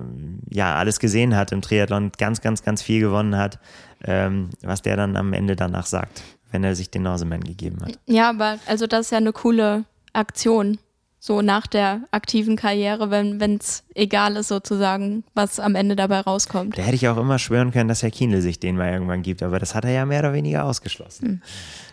[0.50, 3.60] ja alles gesehen hat im Triathlon, ganz, ganz, ganz viel gewonnen hat,
[4.04, 7.96] ähm, was der dann am Ende danach sagt, wenn er sich den Norseman gegeben hat.
[8.06, 10.78] Ja, aber also das ist ja eine coole Aktion.
[11.24, 16.76] So nach der aktiven Karriere, wenn es egal ist sozusagen, was am Ende dabei rauskommt.
[16.76, 19.40] Da hätte ich auch immer schwören können, dass Herr Kienle sich den mal irgendwann gibt,
[19.44, 21.24] aber das hat er ja mehr oder weniger ausgeschlossen.
[21.28, 21.42] Hm.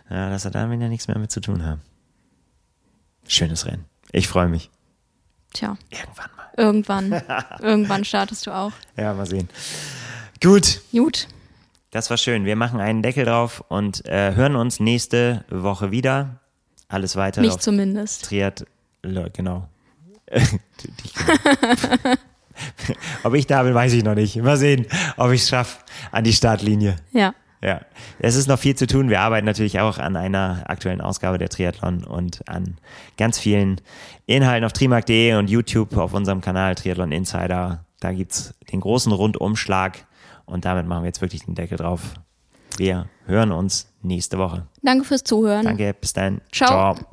[0.10, 1.80] Ja, dass er damit ja nichts mehr mit zu tun haben.
[3.28, 3.86] Schönes Rennen.
[4.12, 4.72] Ich freue mich.
[5.54, 6.48] Tja, Irgendwann mal.
[6.58, 7.22] irgendwann,
[7.62, 8.72] irgendwann startest du auch.
[8.98, 9.48] Ja, mal sehen.
[10.42, 11.28] Gut, Gut,
[11.92, 12.46] das war schön.
[12.46, 16.40] Wir machen einen Deckel drauf und äh, hören uns nächste Woche wieder.
[16.88, 17.60] Alles weitere mich auf
[19.02, 19.04] zumindest.
[19.04, 19.68] Triat, Le- genau.
[23.24, 24.36] ob ich da bin, weiß ich noch nicht.
[24.38, 24.86] Mal sehen,
[25.18, 25.80] ob ich es schaffe
[26.12, 26.98] an die Startlinie.
[27.12, 27.34] Ja.
[27.62, 27.82] Ja,
[28.20, 29.10] es ist noch viel zu tun.
[29.10, 32.78] Wir arbeiten natürlich auch an einer aktuellen Ausgabe der Triathlon und an
[33.18, 33.82] ganz vielen
[34.28, 37.84] Inhalten auf trimark.de und YouTube auf unserem Kanal Triathlon Insider.
[38.00, 40.06] Da gibt's den großen Rundumschlag
[40.46, 42.14] und damit machen wir jetzt wirklich den Deckel drauf.
[42.78, 44.66] Wir hören uns nächste Woche.
[44.82, 45.66] Danke fürs Zuhören.
[45.66, 46.40] Danke, bis dann.
[46.54, 46.96] Ciao.
[46.96, 47.10] Ciao.